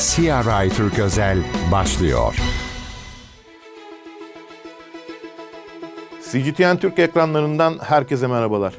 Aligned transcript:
CRI 0.00 0.68
Türk 0.68 0.98
Özel 0.98 1.38
başlıyor. 1.72 2.36
CGTN 6.32 6.76
Türk 6.76 6.98
ekranlarından 6.98 7.78
herkese 7.82 8.26
merhabalar. 8.26 8.74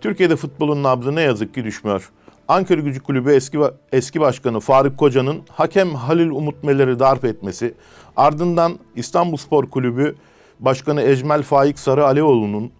Türkiye'de 0.00 0.36
futbolun 0.36 0.82
nabzı 0.82 1.14
ne 1.14 1.20
yazık 1.20 1.54
ki 1.54 1.64
düşmüyor. 1.64 2.10
Ankara 2.48 2.80
Gücü 2.80 3.00
Kulübü 3.00 3.32
eski 3.32 3.58
eski 3.92 4.20
başkanı 4.20 4.60
Faruk 4.60 4.98
Koca'nın 4.98 5.42
hakem 5.48 5.94
Halil 5.94 6.30
Umut 6.30 6.64
Meler'i 6.64 6.98
darp 6.98 7.24
etmesi, 7.24 7.74
ardından 8.16 8.78
İstanbul 8.96 9.36
Spor 9.36 9.70
Kulübü 9.70 10.16
Başkanı 10.60 11.02
Ecmel 11.02 11.42
Faik 11.42 11.78
Sarı 11.78 12.06
Aleoğlu'nun 12.06 12.72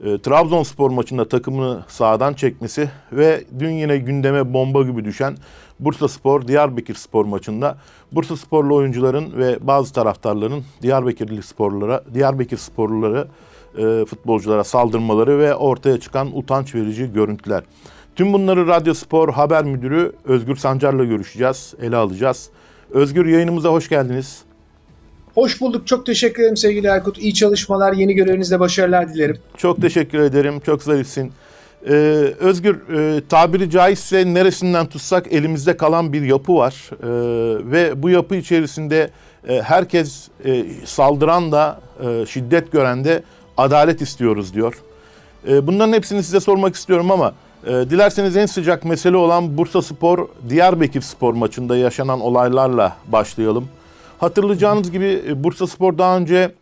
e, 0.00 0.18
Trabzonspor 0.18 0.90
maçında 0.90 1.28
takımını 1.28 1.84
sağdan 1.88 2.34
çekmesi 2.34 2.90
ve 3.12 3.44
dün 3.58 3.70
yine 3.70 3.96
gündeme 3.96 4.54
bomba 4.54 4.82
gibi 4.82 5.04
düşen 5.04 5.36
Bursa 5.80 6.08
Spor 6.08 6.48
Diyarbakır 6.48 6.94
Spor 6.94 7.24
maçında 7.24 7.78
Bursa 8.12 8.36
Sporlu 8.36 8.74
oyuncuların 8.74 9.36
ve 9.36 9.58
bazı 9.60 9.92
taraftarların 9.92 10.64
Diyarbakırlı 10.82 11.42
sporlara 11.42 12.04
Diyarbakır 12.14 12.56
sporluları 12.56 13.28
e, 13.78 14.04
futbolculara 14.04 14.64
saldırmaları 14.64 15.38
ve 15.38 15.54
ortaya 15.54 16.00
çıkan 16.00 16.38
utanç 16.38 16.74
verici 16.74 17.12
görüntüler. 17.12 17.64
Tüm 18.16 18.32
bunları 18.32 18.66
Radyo 18.66 18.94
Spor 18.94 19.32
Haber 19.32 19.64
Müdürü 19.64 20.12
Özgür 20.24 20.56
Sancar'la 20.56 21.04
görüşeceğiz, 21.04 21.74
ele 21.82 21.96
alacağız. 21.96 22.50
Özgür 22.90 23.26
yayınımıza 23.26 23.68
hoş 23.68 23.88
geldiniz. 23.88 24.43
Hoş 25.34 25.60
bulduk. 25.60 25.86
Çok 25.86 26.06
teşekkür 26.06 26.42
ederim 26.42 26.56
sevgili 26.56 26.86
Erkut. 26.86 27.18
İyi 27.18 27.34
çalışmalar, 27.34 27.92
yeni 27.92 28.14
görevinizde 28.14 28.60
başarılar 28.60 29.14
dilerim. 29.14 29.38
Çok 29.56 29.82
teşekkür 29.82 30.18
ederim. 30.18 30.60
Çok 30.60 30.82
zarifsin. 30.82 31.32
Ee, 31.88 31.92
Özgür, 32.40 32.76
e, 32.98 33.20
tabiri 33.28 33.70
caizse 33.70 34.34
neresinden 34.34 34.86
tutsak 34.86 35.32
elimizde 35.32 35.76
kalan 35.76 36.12
bir 36.12 36.22
yapı 36.22 36.54
var. 36.54 36.74
Ee, 36.92 37.70
ve 37.72 38.02
bu 38.02 38.10
yapı 38.10 38.36
içerisinde 38.36 39.10
e, 39.48 39.62
herkes 39.62 40.28
e, 40.44 40.64
saldıran 40.84 41.52
da, 41.52 41.80
e, 42.06 42.26
şiddet 42.26 42.72
gören 42.72 43.04
de 43.04 43.22
adalet 43.56 44.02
istiyoruz 44.02 44.54
diyor. 44.54 44.74
E, 45.48 45.66
bunların 45.66 45.92
hepsini 45.92 46.22
size 46.22 46.40
sormak 46.40 46.74
istiyorum 46.74 47.10
ama 47.10 47.32
e, 47.66 47.70
dilerseniz 47.70 48.36
en 48.36 48.46
sıcak 48.46 48.84
mesele 48.84 49.16
olan 49.16 49.58
Bursa 49.58 49.82
Spor, 49.82 50.28
Diyarbakır 50.48 51.00
Spor 51.00 51.34
maçında 51.34 51.76
yaşanan 51.76 52.20
olaylarla 52.20 52.96
başlayalım. 53.08 53.68
Hatırlayacağınız 54.18 54.90
gibi 54.90 55.22
e, 55.28 55.44
Bursa 55.44 55.66
Spor 55.66 55.98
daha 55.98 56.16
önce 56.16 56.52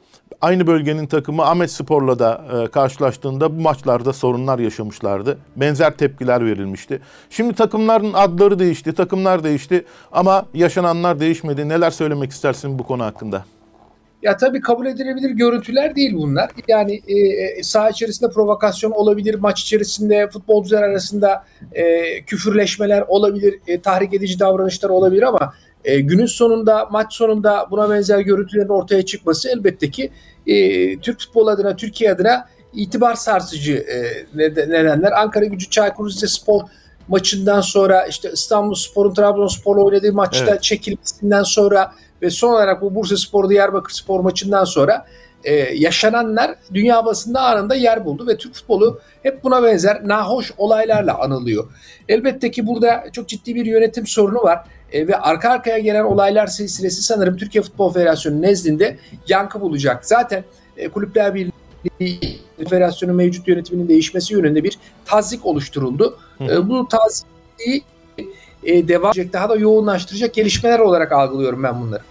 aynı 0.40 0.66
bölgenin 0.66 1.06
takımı 1.06 1.42
Ahmet 1.42 1.70
Spor'la 1.70 2.18
da 2.18 2.44
e, 2.52 2.70
karşılaştığında 2.70 3.58
bu 3.58 3.62
maçlarda 3.62 4.12
sorunlar 4.12 4.58
yaşamışlardı. 4.58 5.38
Benzer 5.56 5.96
tepkiler 5.96 6.46
verilmişti. 6.46 7.00
Şimdi 7.30 7.54
takımların 7.54 8.12
adları 8.12 8.58
değişti, 8.58 8.92
takımlar 8.92 9.44
değişti 9.44 9.84
ama 10.12 10.46
yaşananlar 10.54 11.20
değişmedi. 11.20 11.68
Neler 11.68 11.90
söylemek 11.90 12.30
istersin 12.30 12.78
bu 12.78 12.82
konu 12.82 13.04
hakkında? 13.04 13.44
Ya 14.22 14.36
tabii 14.36 14.60
kabul 14.60 14.86
edilebilir 14.86 15.30
görüntüler 15.30 15.96
değil 15.96 16.14
bunlar. 16.14 16.50
Yani 16.68 17.00
e, 17.08 17.18
e, 17.18 17.62
saha 17.62 17.90
içerisinde 17.90 18.30
provokasyon 18.30 18.90
olabilir, 18.90 19.34
maç 19.34 19.62
içerisinde 19.62 20.28
futbolcular 20.32 20.82
arasında 20.82 21.44
e, 21.72 22.02
küfürleşmeler 22.22 23.04
olabilir, 23.08 23.54
e, 23.66 23.80
tahrik 23.80 24.14
edici 24.14 24.40
davranışlar 24.40 24.90
olabilir 24.90 25.22
ama 25.22 25.52
e, 25.84 26.00
günün 26.00 26.26
sonunda, 26.26 26.88
maç 26.90 27.14
sonunda 27.14 27.66
buna 27.70 27.90
benzer 27.90 28.18
görüntülerin 28.20 28.68
ortaya 28.68 29.04
çıkması 29.04 29.48
elbette 29.48 29.90
ki 29.90 30.10
e, 30.46 30.98
Türk 30.98 31.20
futbol 31.20 31.46
adına, 31.46 31.76
Türkiye 31.76 32.12
adına 32.12 32.48
itibar 32.72 33.14
sarsıcı 33.14 33.72
e, 33.72 34.26
nedenler. 34.68 35.12
Ankara 35.12 35.44
gücü 35.44 35.70
Çaykur 35.70 36.08
Rizespor 36.08 36.60
maçından 37.08 37.60
sonra 37.60 38.06
işte 38.06 38.30
İstanbul 38.32 38.74
Spor'un 38.74 39.14
Trabzonspor'la 39.14 39.82
oynadığı 39.82 40.12
maçta 40.12 40.50
evet. 40.50 40.62
çekilmesinden 40.62 41.42
sonra 41.42 41.92
ve 42.22 42.30
son 42.30 42.52
olarak 42.52 42.82
bu 42.82 42.94
Bursa 42.94 43.16
Spor 43.16 43.50
Diyarbakır 43.50 43.92
Spor 43.92 44.20
maçından 44.20 44.64
sonra 44.64 45.06
e, 45.44 45.54
yaşananlar 45.54 46.54
dünya 46.74 47.06
basında 47.06 47.40
anında 47.40 47.74
yer 47.74 48.04
buldu 48.04 48.26
ve 48.26 48.36
Türk 48.36 48.54
futbolu 48.54 49.00
hep 49.22 49.44
buna 49.44 49.62
benzer 49.62 50.08
nahoş 50.08 50.52
olaylarla 50.58 51.18
anılıyor. 51.18 51.64
Elbette 52.08 52.50
ki 52.50 52.66
burada 52.66 53.04
çok 53.12 53.28
ciddi 53.28 53.54
bir 53.54 53.66
yönetim 53.66 54.06
sorunu 54.06 54.42
var 54.42 54.64
e, 54.92 55.08
ve 55.08 55.16
arka 55.16 55.50
arkaya 55.50 55.78
gelen 55.78 56.04
olaylar 56.04 56.46
silsilesi 56.46 57.02
sanırım 57.02 57.36
Türkiye 57.36 57.62
Futbol 57.62 57.92
Federasyonu 57.92 58.42
nezdinde 58.42 58.96
yankı 59.28 59.60
bulacak. 59.60 60.06
Zaten 60.06 60.44
e, 60.76 60.88
Kulüpler 60.88 61.34
Birliği 61.34 62.40
Federasyonu 62.68 63.12
mevcut 63.12 63.48
yönetiminin 63.48 63.88
değişmesi 63.88 64.34
yönünde 64.34 64.64
bir 64.64 64.78
tazik 65.04 65.46
oluşturuldu. 65.46 66.18
E, 66.40 66.68
bu 66.68 66.88
taziği 66.88 67.82
e, 68.64 68.88
devam 68.88 69.10
edecek, 69.10 69.32
daha 69.32 69.48
da 69.48 69.56
yoğunlaştıracak 69.56 70.34
gelişmeler 70.34 70.78
olarak 70.78 71.12
algılıyorum 71.12 71.62
ben 71.62 71.80
bunları. 71.80 72.02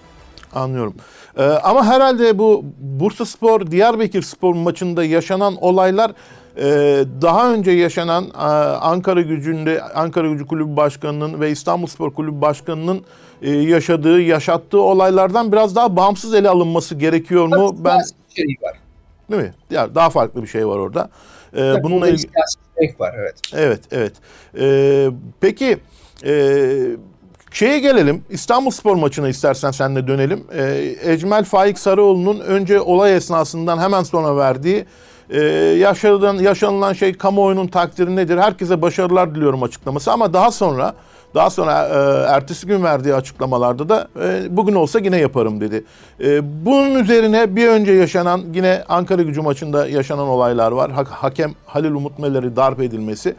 Anlıyorum. 0.54 0.96
Ee, 1.38 1.44
ama 1.44 1.86
herhalde 1.86 2.38
bu 2.38 2.66
Bursa 2.80 3.26
Spor, 3.26 3.72
Diyarbakır 3.72 4.22
Spor 4.22 4.56
maçında 4.56 5.04
yaşanan 5.04 5.56
olaylar 5.62 6.12
e, 6.58 6.64
daha 7.22 7.54
önce 7.54 7.72
yaşanan 7.72 8.26
e, 8.26 8.38
Ankara 8.38 9.22
gücünde 9.22 9.82
Ankara 9.82 10.28
Gücü 10.28 10.48
Kulübü 10.48 10.76
Başkanı'nın 10.76 11.42
ve 11.42 11.52
İstanbul 11.52 11.88
Spor 11.88 12.14
Kulübü 12.14 12.42
Başkanı'nın 12.42 13.02
e, 13.42 13.50
yaşadığı, 13.52 14.22
yaşattığı 14.22 14.82
olaylardan 14.82 15.52
biraz 15.52 15.76
daha 15.76 15.96
bağımsız 15.96 16.34
ele 16.34 16.50
alınması 16.50 16.96
gerekiyor 16.96 17.48
mu? 17.48 17.76
ben 17.80 18.00
bir 18.30 18.36
şey 18.36 18.56
var. 18.62 18.78
Değil 19.32 19.42
mi? 19.42 19.54
Ya 19.70 19.96
daha 19.96 20.10
farklı 20.10 20.42
bir 20.42 20.48
şey 20.48 20.68
var 20.68 20.78
orada. 20.78 21.10
Ee, 21.58 21.84
bununla 21.84 22.08
ilgili 22.08 22.32
var 23.00 23.16
evet. 23.18 23.36
Evet, 23.54 23.82
evet. 23.92 24.14
Ee, 24.60 25.10
peki 25.42 25.78
e, 26.26 26.34
Şeye 27.52 27.80
gelelim. 27.80 28.24
İstanbul 28.30 28.72
Spor 28.72 28.96
maçına 28.96 29.28
istersen 29.28 29.72
senle 29.72 30.08
dönelim. 30.08 30.44
Ee, 30.54 30.96
Ecmel 31.04 31.44
Faik 31.44 31.80
Sarıoğlu'nun 31.80 32.40
önce 32.40 32.82
olay 32.82 33.16
esnasından 33.16 33.78
hemen 33.78 34.04
sonra 34.04 34.38
verdiği 34.38 34.86
e, 35.30 35.42
yaşanan, 35.80 36.38
yaşanılan 36.38 36.94
şey 36.94 37.14
kamuoyunun 37.14 37.68
takdiri 37.68 38.16
nedir? 38.16 38.38
Herkese 38.38 38.82
başarılar 38.82 39.36
diliyorum 39.36 39.64
açıklaması 39.64 40.12
ama 40.12 40.34
daha 40.34 40.52
sonra 40.52 40.94
daha 41.36 41.50
sonra 41.50 41.88
e, 41.88 42.32
ertesi 42.34 42.68
gün 42.68 42.84
verdiği 42.84 43.16
açıklamalarda 43.16 43.90
da 43.90 44.08
e, 44.24 44.58
bugün 44.58 44.76
olsa 44.76 45.00
yine 45.00 45.18
yaparım 45.18 45.62
dedi. 45.62 45.84
E, 46.24 46.66
bunun 46.66 47.04
üzerine 47.04 47.56
bir 47.56 47.68
önce 47.68 47.92
yaşanan 47.92 48.42
yine 48.54 48.84
Ankara 48.90 49.22
gücü 49.22 49.42
maçında 49.42 49.88
yaşanan 49.88 50.28
olaylar 50.28 50.72
var. 50.72 50.92
Ha, 50.92 51.04
hakem 51.10 51.52
Halil 51.66 51.92
Umut 51.92 52.20
Meler'i 52.20 52.56
darp 52.56 52.82
edilmesi. 52.82 53.36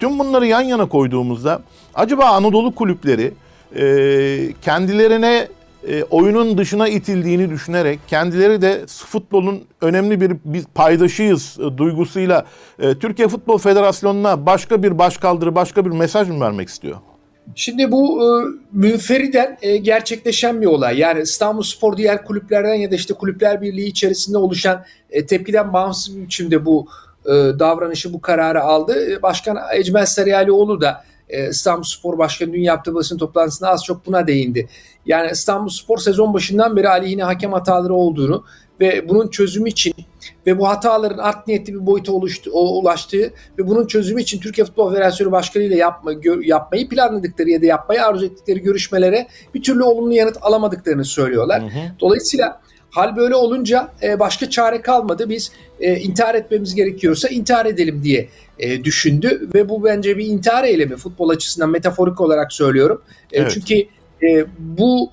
Tüm 0.00 0.18
bunları 0.18 0.46
yan 0.46 0.60
yana 0.60 0.86
koyduğumuzda 0.88 1.60
acaba 1.94 2.24
Anadolu 2.24 2.74
kulüpleri 2.74 3.32
e, 3.76 4.52
kendilerine 4.62 5.48
e, 5.88 6.02
oyunun 6.02 6.58
dışına 6.58 6.88
itildiğini 6.88 7.50
düşünerek 7.50 8.00
kendileri 8.08 8.62
de 8.62 8.86
futbolun 8.86 9.64
önemli 9.80 10.20
bir, 10.20 10.36
bir 10.44 10.64
paydaşıyız 10.64 11.58
e, 11.60 11.78
duygusuyla 11.78 12.46
e, 12.78 12.94
Türkiye 12.94 13.28
Futbol 13.28 13.58
Federasyonu'na 13.58 14.46
başka 14.46 14.82
bir 14.82 14.98
başkaldırı, 14.98 15.54
başka 15.54 15.84
bir 15.84 15.90
mesaj 15.90 16.28
mı 16.28 16.40
vermek 16.40 16.68
istiyor? 16.68 16.96
Şimdi 17.54 17.92
bu 17.92 18.20
e, 18.22 18.28
münferiden 18.72 19.58
e, 19.62 19.76
gerçekleşen 19.76 20.60
bir 20.60 20.66
olay. 20.66 20.98
Yani 20.98 21.22
İstanbul 21.22 21.62
Spor 21.62 21.96
diğer 21.96 22.24
kulüplerden 22.24 22.74
ya 22.74 22.90
da 22.90 22.94
işte 22.94 23.14
Kulüpler 23.14 23.62
Birliği 23.62 23.86
içerisinde 23.86 24.38
oluşan 24.38 24.84
e, 25.10 25.26
tepkiden 25.26 25.72
bağımsız 25.72 26.16
bir 26.16 26.22
biçimde 26.22 26.64
bu 26.64 26.86
e, 27.26 27.30
davranışı, 27.32 28.12
bu 28.12 28.20
kararı 28.20 28.62
aldı. 28.62 29.12
E, 29.12 29.22
Başkan 29.22 29.58
Ecmel 29.74 30.06
Sarıyalioğlu 30.06 30.80
da 30.80 31.04
e, 31.32 31.48
İstanbul 31.48 31.82
Spor 31.82 32.18
Başkanı 32.18 32.52
dün 32.52 32.62
yaptığı 32.62 32.94
basın 32.94 33.18
toplantısında 33.18 33.70
az 33.70 33.84
çok 33.84 34.06
buna 34.06 34.26
değindi. 34.26 34.68
Yani 35.06 35.30
İstanbul 35.32 35.68
Spor 35.68 35.98
sezon 35.98 36.34
başından 36.34 36.76
beri 36.76 36.88
aleyhine 36.88 37.24
hakem 37.24 37.52
hataları 37.52 37.94
olduğunu 37.94 38.44
ve 38.80 39.08
bunun 39.08 39.28
çözümü 39.28 39.68
için 39.68 39.94
ve 40.46 40.58
bu 40.58 40.68
hataların 40.68 41.18
art 41.18 41.46
niyetli 41.46 41.74
bir 41.74 41.86
boyuta 41.86 42.12
oluştu, 42.12 42.50
ulaştığı 42.50 43.32
ve 43.58 43.68
bunun 43.68 43.86
çözümü 43.86 44.22
için 44.22 44.40
Türkiye 44.40 44.64
Futbol 44.64 44.90
Federasyonu 44.90 45.32
Başkanı 45.32 45.62
ile 45.62 45.76
yapma, 45.76 46.12
gö, 46.12 46.42
yapmayı 46.42 46.88
planladıkları 46.88 47.50
ya 47.50 47.62
da 47.62 47.66
yapmayı 47.66 48.04
arzu 48.04 48.24
ettikleri 48.24 48.60
görüşmelere 48.60 49.28
bir 49.54 49.62
türlü 49.62 49.82
olumlu 49.82 50.12
yanıt 50.12 50.36
alamadıklarını 50.42 51.04
söylüyorlar. 51.04 51.62
Hı 51.62 51.66
hı. 51.66 51.80
Dolayısıyla 52.00 52.62
Hal 52.92 53.16
böyle 53.16 53.34
olunca 53.34 53.88
e, 54.02 54.20
başka 54.20 54.50
çare 54.50 54.82
kalmadı. 54.82 55.28
Biz 55.28 55.52
e, 55.82 55.96
intihar 55.96 56.34
etmemiz 56.34 56.74
gerekiyorsa 56.74 57.28
intihar 57.28 57.66
edelim 57.66 58.00
diye 58.04 58.28
e, 58.58 58.84
düşündü 58.84 59.48
ve 59.54 59.68
bu 59.68 59.84
bence 59.84 60.18
bir 60.18 60.26
intihar 60.26 60.64
eylemi 60.64 60.96
futbol 60.96 61.28
açısından 61.28 61.70
metaforik 61.70 62.20
olarak 62.20 62.52
söylüyorum. 62.52 63.02
E, 63.32 63.40
evet. 63.40 63.50
Çünkü 63.50 63.74
e, 64.22 64.46
bu 64.58 65.10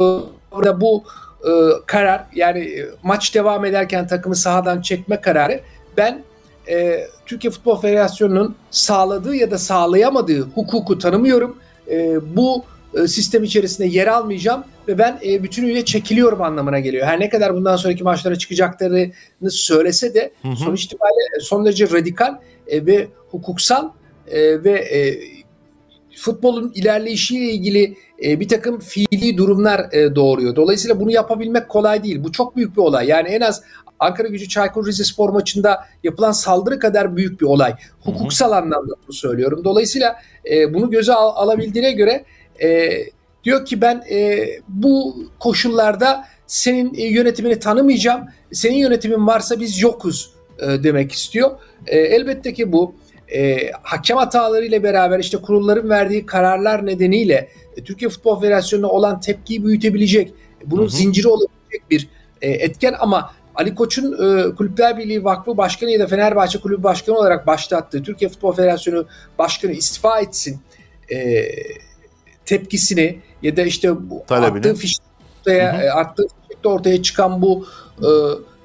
e, 0.00 0.80
bu 0.80 1.04
e, 1.44 1.50
karar 1.86 2.24
yani 2.34 2.58
e, 2.58 2.88
maç 3.02 3.34
devam 3.34 3.64
ederken 3.64 4.06
takımı 4.06 4.36
sahadan 4.36 4.82
çekme 4.82 5.20
kararı 5.20 5.60
ben 5.96 6.22
e, 6.68 7.06
Türkiye 7.26 7.50
Futbol 7.50 7.80
Federasyonu'nun 7.80 8.54
sağladığı 8.70 9.34
ya 9.34 9.50
da 9.50 9.58
sağlayamadığı 9.58 10.40
hukuku 10.40 10.98
tanımıyorum. 10.98 11.56
E, 11.90 12.18
bu 12.36 12.64
e, 12.94 13.08
sistem 13.08 13.44
içerisinde 13.44 13.88
yer 13.88 14.06
almayacağım 14.06 14.64
ve 14.88 14.98
ben 14.98 15.18
e, 15.26 15.42
bütünüyle 15.42 15.84
çekiliyorum 15.84 16.42
anlamına 16.42 16.80
geliyor. 16.80 17.06
Her 17.06 17.20
ne 17.20 17.28
kadar 17.28 17.54
bundan 17.54 17.76
sonraki 17.76 18.04
maçlara 18.04 18.36
çıkacaklarını 18.36 19.50
söylese 19.50 20.14
de 20.14 20.32
hı 20.42 20.48
hı. 20.48 20.56
sonuç 20.56 20.84
itibariyle 20.84 21.40
son 21.40 21.64
derece 21.64 21.90
radikal 21.90 22.38
e, 22.66 22.86
ve 22.86 23.08
hukuksal 23.30 23.88
e, 24.26 24.64
ve 24.64 24.72
e, 24.72 25.20
futbolun 26.16 26.72
ilerleyişiyle 26.74 27.52
ilgili 27.52 27.96
e, 28.24 28.40
bir 28.40 28.48
takım 28.48 28.78
fiili 28.78 29.36
durumlar 29.36 29.92
e, 29.92 30.14
doğuruyor. 30.14 30.56
Dolayısıyla 30.56 31.00
bunu 31.00 31.10
yapabilmek 31.10 31.68
kolay 31.68 32.04
değil. 32.04 32.24
Bu 32.24 32.32
çok 32.32 32.56
büyük 32.56 32.76
bir 32.76 32.82
olay. 32.82 33.06
Yani 33.06 33.28
en 33.28 33.40
az 33.40 33.62
Ankara 33.98 34.28
Gücü 34.28 34.48
Çaykur 34.48 34.86
Rizespor 34.86 35.30
maçında 35.30 35.84
yapılan 36.04 36.32
saldırı 36.32 36.78
kadar 36.78 37.16
büyük 37.16 37.40
bir 37.40 37.46
olay. 37.46 37.74
Hukuksal 38.00 38.52
anlamda 38.52 38.94
bunu 39.06 39.12
söylüyorum. 39.12 39.60
Dolayısıyla 39.64 40.16
e, 40.50 40.74
bunu 40.74 40.90
göze 40.90 41.14
al, 41.14 41.32
alabildiğine 41.46 41.92
göre 41.92 42.24
e, 42.62 42.90
diyor 43.44 43.64
ki 43.64 43.80
ben 43.80 44.04
e, 44.10 44.48
bu 44.68 45.16
koşullarda 45.38 46.24
senin 46.46 46.94
e, 46.94 47.02
yönetimini 47.02 47.58
tanımayacağım. 47.58 48.28
Senin 48.52 48.76
yönetimin 48.76 49.26
varsa 49.26 49.60
biz 49.60 49.82
yokuz 49.82 50.32
e, 50.58 50.84
demek 50.84 51.12
istiyor. 51.12 51.50
E, 51.86 51.98
elbette 51.98 52.52
ki 52.52 52.72
bu 52.72 52.94
e, 53.34 53.70
hakem 53.82 54.16
hataları 54.16 54.64
ile 54.64 54.82
beraber 54.82 55.18
işte 55.18 55.38
kurulların 55.38 55.88
verdiği 55.88 56.26
kararlar 56.26 56.86
nedeniyle 56.86 57.48
e, 57.76 57.84
Türkiye 57.84 58.08
Futbol 58.08 58.40
Federasyonu'na 58.40 58.88
olan 58.88 59.20
tepkiyi 59.20 59.64
büyütebilecek, 59.64 60.34
bunun 60.66 60.82
hı 60.82 60.86
hı. 60.86 60.90
zinciri 60.90 61.28
olabilecek 61.28 61.90
bir 61.90 62.08
e, 62.42 62.50
etken 62.50 62.94
ama 62.98 63.32
Ali 63.54 63.74
Koç'un 63.74 64.12
e, 64.12 64.54
Kulüpler 64.54 64.98
Birliği 64.98 65.24
Vakfı 65.24 65.56
Başkanı 65.56 65.90
ya 65.90 66.00
da 66.00 66.06
Fenerbahçe 66.06 66.60
Kulübü 66.60 66.82
Başkanı 66.82 67.16
olarak 67.16 67.46
başlattığı 67.46 68.02
Türkiye 68.02 68.28
Futbol 68.28 68.52
Federasyonu 68.52 69.06
Başkanı 69.38 69.72
istifa 69.72 70.20
etsin 70.20 70.60
e, 71.12 71.48
tepkisini 72.52 73.18
ya 73.42 73.56
da 73.56 73.62
işte 73.62 74.10
bu 74.10 74.24
Talebini. 74.26 74.58
attığı 74.58 74.74
ortaya, 75.40 75.72
hı 75.72 75.78
hı. 75.78 75.82
E, 75.82 75.90
attığı 75.90 76.26
ortaya 76.64 77.02
çıkan 77.02 77.42
bu 77.42 77.66
e, 77.98 78.08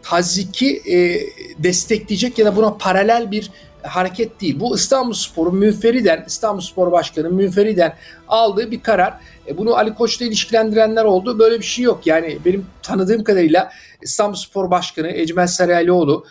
taziki 0.04 0.82
e, 0.92 1.22
destekleyecek 1.58 2.38
ya 2.38 2.46
da 2.46 2.56
buna 2.56 2.78
paralel 2.78 3.32
bir 3.32 3.52
hareket 3.84 4.42
değil. 4.42 4.60
Bu 4.60 4.76
İstanbul 4.76 5.14
Spor'un 5.14 5.56
münferiden, 5.56 6.24
İstanbul 6.28 6.62
Spor 6.62 6.92
Başkanı 6.92 7.30
münferiden 7.30 7.96
aldığı 8.28 8.72
bir 8.72 8.82
karar. 8.82 9.14
E, 9.48 9.58
bunu 9.58 9.76
Ali 9.76 9.94
Koç'la 9.94 10.26
ilişkilendirenler 10.26 11.06
oldu. 11.06 11.40
Böyle 11.40 11.60
bir 11.60 11.66
şey 11.66 11.86
yok. 11.86 12.08
Yani 12.08 12.38
benim 12.46 12.66
tanıdığım 12.84 13.24
kadarıyla 13.24 13.72
İstanbul 14.02 14.36
Spor 14.36 14.72
Başkanı 14.72 15.12
Ecmel 15.12 15.48
Saraylıoğlu 15.48 16.26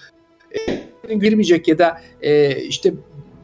e, 1.08 1.14
girmeyecek 1.14 1.68
ya 1.68 1.78
da 1.78 2.00
e, 2.22 2.56
işte 2.56 2.94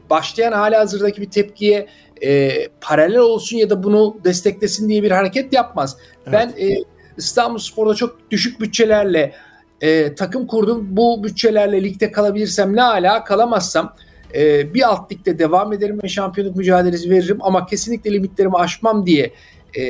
başlayan 0.09 0.51
hala 0.51 0.79
hazırdaki 0.79 1.21
bir 1.21 1.29
tepkiye 1.29 1.87
e, 2.23 2.51
paralel 2.81 3.19
olsun 3.19 3.57
ya 3.57 3.69
da 3.69 3.83
bunu 3.83 4.17
desteklesin 4.23 4.89
diye 4.89 5.03
bir 5.03 5.11
hareket 5.11 5.53
yapmaz. 5.53 5.97
Evet. 6.25 6.33
Ben 6.33 6.65
e, 6.67 6.77
İstanbul 7.17 7.57
Spor'da 7.57 7.95
çok 7.95 8.31
düşük 8.31 8.61
bütçelerle 8.61 9.33
e, 9.81 10.15
takım 10.15 10.47
kurdum. 10.47 10.87
Bu 10.89 11.23
bütçelerle 11.23 11.83
ligde 11.83 12.11
kalabilirsem 12.11 12.75
ne 12.75 12.83
ala 12.83 13.23
kalamazsam 13.23 13.95
e, 14.35 14.73
bir 14.73 14.81
alt 14.89 15.11
ligde 15.11 15.39
devam 15.39 15.73
ederim 15.73 15.99
ve 16.03 16.07
şampiyonluk 16.07 16.55
mücadelesi 16.55 17.09
veririm 17.09 17.37
ama 17.41 17.65
kesinlikle 17.65 18.13
limitlerimi 18.13 18.57
aşmam 18.57 19.05
diye 19.05 19.33
e, 19.77 19.81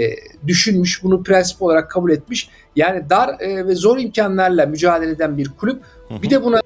düşünmüş. 0.48 1.04
Bunu 1.04 1.24
prensip 1.24 1.62
olarak 1.62 1.92
kabul 1.92 2.12
etmiş. 2.12 2.50
Yani 2.76 3.10
dar 3.10 3.40
e, 3.40 3.68
ve 3.68 3.76
zor 3.76 3.98
imkanlarla 3.98 4.66
mücadele 4.66 5.12
eden 5.12 5.38
bir 5.38 5.50
kulüp. 5.50 5.84
Hı 6.08 6.14
hı. 6.14 6.22
Bir 6.22 6.30
de 6.30 6.44
buna 6.44 6.62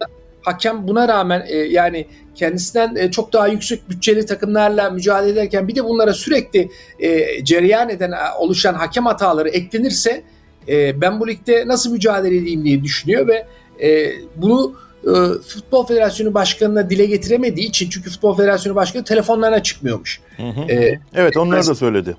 hakem 0.48 0.88
buna 0.88 1.08
rağmen 1.08 1.46
e, 1.48 1.58
yani 1.58 2.08
kendisinden 2.36 2.96
e, 2.96 3.12
çok 3.12 3.34
daha 3.34 3.48
yüksek 3.48 3.90
bütçeli 3.90 4.26
takımlarla 4.26 4.90
mücadele 4.90 5.32
ederken 5.32 5.68
bir 5.68 5.76
de 5.76 5.84
bunlara 5.84 6.14
sürekli 6.14 6.70
e, 7.00 7.44
cereyan 7.46 7.90
eden 7.90 8.14
oluşan 8.40 8.74
hakem 8.74 9.06
hataları 9.06 9.50
eklenirse 9.50 10.24
e, 10.68 11.02
ben 11.02 11.20
bu 11.20 11.28
ligde 11.28 11.68
nasıl 11.68 11.92
mücadele 11.92 12.38
edeyim 12.38 12.66
diye 12.66 12.84
düşünüyor 12.84 13.28
ve 13.28 13.48
e, 13.88 14.12
bunu 14.36 14.76
e, 15.04 15.12
Futbol 15.48 15.86
Federasyonu 15.86 16.34
Başkanı'na 16.34 16.90
dile 16.90 17.06
getiremediği 17.06 17.68
için 17.68 17.90
çünkü 17.90 18.10
Futbol 18.10 18.38
Federasyonu 18.38 18.76
Başkanı 18.76 19.04
telefonlarına 19.04 19.64
çıkmıyormuş. 19.64 20.22
Hı 20.38 20.44
hı. 20.44 20.72
E, 20.72 21.00
evet 21.16 21.38
onları 21.38 21.68
da 21.68 21.76
söyledi. 21.76 22.18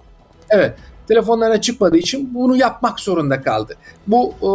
Evet 0.50 0.72
telefonlarına 1.08 1.60
çıkmadığı 1.60 1.96
için 1.96 2.34
bunu 2.34 2.56
yapmak 2.56 3.00
zorunda 3.00 3.42
kaldı. 3.42 3.76
Bu 4.06 4.34
e, 4.42 4.50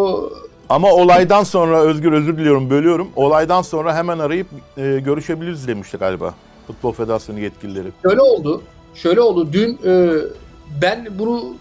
ama 0.70 0.92
olaydan 0.92 1.44
sonra 1.44 1.82
Özgür 1.82 2.12
özür 2.12 2.38
diliyorum 2.38 2.70
bölüyorum. 2.70 3.10
Olaydan 3.16 3.62
sonra 3.62 3.96
hemen 3.96 4.20
arayıp 4.20 4.48
e, 4.78 5.00
görüşebiliriz 5.00 5.68
demişti 5.68 5.98
galiba 5.98 6.34
Futbol 6.68 6.94
Federasyonu 6.94 7.40
yetkilileri. 7.40 7.88
Şöyle 8.04 8.22
oldu. 8.22 8.62
Şöyle 8.96 9.22
oldu. 9.22 9.54
Dün 9.54 9.80
e, 9.86 10.12
ben 10.82 11.08
bunu 11.20 11.56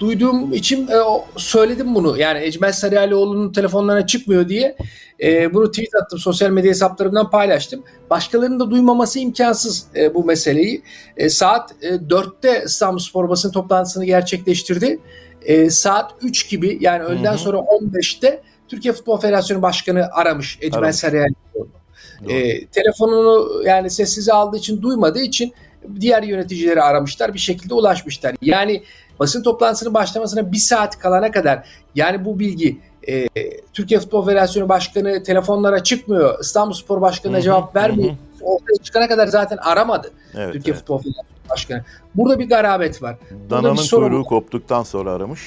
duyduğum 0.00 0.52
için 0.52 0.88
e, 0.88 0.96
söyledim 1.36 1.94
bunu. 1.94 2.18
Yani 2.18 2.44
Ecmel 2.44 2.72
Sarıyalioğlu'nun 2.72 3.52
telefonlarına 3.52 4.06
çıkmıyor 4.06 4.48
diye 4.48 4.76
e, 5.22 5.54
bunu 5.54 5.70
tweet 5.70 5.94
attım. 6.02 6.18
Sosyal 6.18 6.50
medya 6.50 6.70
hesaplarımdan 6.70 7.30
paylaştım. 7.30 7.82
Başkalarının 8.10 8.60
da 8.60 8.70
duymaması 8.70 9.18
imkansız 9.18 9.86
e, 9.96 10.14
bu 10.14 10.24
meseleyi. 10.24 10.82
E, 11.16 11.30
saat 11.30 11.74
e, 11.82 11.88
4'te 11.88 12.62
İstanbul 12.66 12.98
Spor 12.98 13.28
basın 13.28 13.50
toplantısını 13.50 14.04
gerçekleştirdi. 14.04 15.00
E, 15.44 15.70
saat 15.70 16.14
3 16.22 16.48
gibi 16.48 16.78
yani 16.80 17.02
öğleden 17.02 17.36
sonra 17.36 17.56
15'te 17.56 18.42
Türkiye 18.68 18.94
Futbol 18.94 19.20
Federasyonu 19.20 19.62
Başkanı 19.62 20.08
aramış 20.12 20.58
Ecmel 20.60 20.92
Sarıyalioğlu. 20.92 21.68
E, 22.28 22.66
telefonunu 22.66 23.62
yani 23.64 23.90
sessize 23.90 24.32
aldığı 24.32 24.56
için 24.56 24.82
duymadığı 24.82 25.20
için 25.20 25.52
diğer 26.00 26.22
yöneticileri 26.22 26.82
aramışlar 26.82 27.34
bir 27.34 27.38
şekilde 27.38 27.74
ulaşmışlar. 27.74 28.34
Yani 28.42 28.82
basın 29.20 29.42
toplantısının 29.42 29.94
başlamasına 29.94 30.52
bir 30.52 30.56
saat 30.56 30.98
kalana 30.98 31.30
kadar 31.30 31.68
yani 31.94 32.24
bu 32.24 32.38
bilgi 32.38 32.78
e, 33.08 33.28
Türkiye 33.72 34.00
Futbol 34.00 34.26
Federasyonu 34.26 34.68
Başkanı 34.68 35.22
telefonlara 35.22 35.82
çıkmıyor. 35.82 36.40
İstanbul 36.40 36.74
Spor 36.74 37.00
Başkanı'na 37.00 37.40
cevap 37.40 37.76
vermiyor. 37.76 38.10
Hı 38.10 38.12
hı. 38.12 38.44
Ortaya 38.44 38.82
çıkana 38.82 39.08
kadar 39.08 39.26
zaten 39.26 39.56
aramadı 39.56 40.10
evet, 40.34 40.52
Türkiye 40.52 40.72
evet. 40.72 40.80
Futbol 40.80 40.98
Federasyonu 40.98 41.33
Başkanı. 41.50 41.84
Burada 42.14 42.38
bir 42.38 42.48
garabet 42.48 43.02
var. 43.02 43.16
Burada 43.30 43.62
Dananın 43.62 43.76
bir 43.84 43.90
kuyruğu 43.90 44.24
koptuktan 44.24 44.82
sonra 44.82 45.12
aramış. 45.12 45.40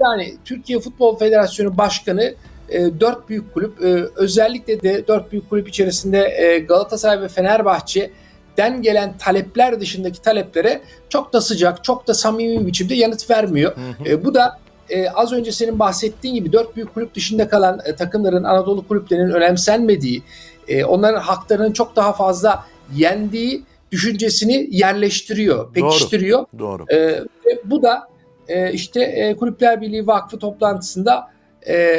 Yani 0.00 0.36
Türkiye 0.44 0.80
Futbol 0.80 1.18
Federasyonu 1.18 1.78
Başkanı 1.78 2.34
e, 2.68 3.00
dört 3.00 3.28
büyük 3.28 3.54
kulüp 3.54 3.84
e, 3.84 4.08
özellikle 4.16 4.82
de 4.82 5.08
dört 5.08 5.32
büyük 5.32 5.50
kulüp 5.50 5.68
içerisinde 5.68 6.18
e, 6.18 6.58
Galatasaray 6.58 7.20
ve 7.20 7.28
Fenerbahçe 7.28 8.10
den 8.56 8.82
gelen 8.82 9.18
talepler 9.18 9.80
dışındaki 9.80 10.22
taleplere 10.22 10.80
çok 11.08 11.32
da 11.32 11.40
sıcak, 11.40 11.84
çok 11.84 12.08
da 12.08 12.14
samimi 12.14 12.60
bir 12.60 12.66
biçimde 12.66 12.94
yanıt 12.94 13.30
vermiyor. 13.30 13.76
Hı 13.76 14.04
hı. 14.04 14.08
E, 14.08 14.24
bu 14.24 14.34
da 14.34 14.58
e, 14.90 15.10
az 15.10 15.32
önce 15.32 15.52
senin 15.52 15.78
bahsettiğin 15.78 16.34
gibi 16.34 16.52
dört 16.52 16.76
büyük 16.76 16.94
kulüp 16.94 17.14
dışında 17.14 17.48
kalan 17.48 17.80
e, 17.84 17.94
takımların 17.94 18.44
Anadolu 18.44 18.88
kulüplerinin 18.88 19.30
önemsenmediği, 19.30 20.22
e, 20.68 20.84
onların 20.84 21.20
haklarının 21.20 21.72
çok 21.72 21.96
daha 21.96 22.12
fazla 22.12 22.64
yendiği 22.94 23.62
düşüncesini 23.92 24.68
yerleştiriyor, 24.70 25.72
pekiştiriyor. 25.72 26.46
Doğru. 26.58 26.86
Doğru. 26.88 26.96
E, 26.98 27.24
bu 27.64 27.82
da 27.82 28.08
e, 28.48 28.72
işte 28.72 29.02
e, 29.02 29.36
Kulüpler 29.36 29.80
Birliği 29.80 30.06
Vakfı 30.06 30.38
toplantısında 30.38 31.30
e, 31.68 31.98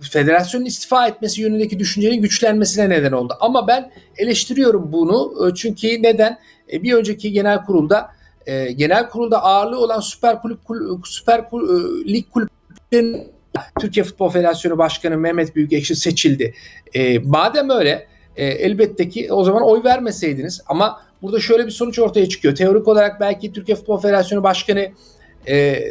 federasyonun 0.00 0.64
istifa 0.64 1.08
etmesi 1.08 1.42
yönündeki 1.42 1.78
düşüncenin 1.78 2.22
güçlenmesine 2.22 2.88
neden 2.88 3.12
oldu. 3.12 3.34
Ama 3.40 3.68
ben 3.68 3.92
eleştiriyorum 4.18 4.92
bunu 4.92 5.48
e, 5.48 5.54
çünkü 5.54 6.02
neden? 6.02 6.38
E, 6.72 6.82
bir 6.82 6.92
önceki 6.92 7.32
genel 7.32 7.64
kurulda 7.64 8.10
e, 8.46 8.72
genel 8.72 9.08
kurulda 9.08 9.42
ağırlığı 9.42 9.80
olan 9.80 10.00
süper 10.00 10.42
kulüp 10.42 10.60
süper 11.04 11.44
lig 12.06 12.24
kulüplerinin 12.30 13.32
Türkiye 13.80 14.04
Futbol 14.04 14.30
Federasyonu 14.30 14.78
Başkanı 14.78 15.18
Mehmet 15.18 15.56
Büyükekşi 15.56 15.96
seçildi. 15.96 16.54
madem 17.24 17.70
öyle 17.70 18.06
elbette 18.36 19.08
ki 19.08 19.32
o 19.32 19.44
zaman 19.44 19.62
oy 19.62 19.84
vermeseydiniz 19.84 20.60
ama 20.66 21.00
burada 21.22 21.40
şöyle 21.40 21.66
bir 21.66 21.70
sonuç 21.70 21.98
ortaya 21.98 22.28
çıkıyor. 22.28 22.54
Teorik 22.54 22.88
olarak 22.88 23.20
belki 23.20 23.52
Türkiye 23.52 23.76
Futbol 23.76 24.00
Federasyonu 24.00 24.42
Başkanı 24.42 24.88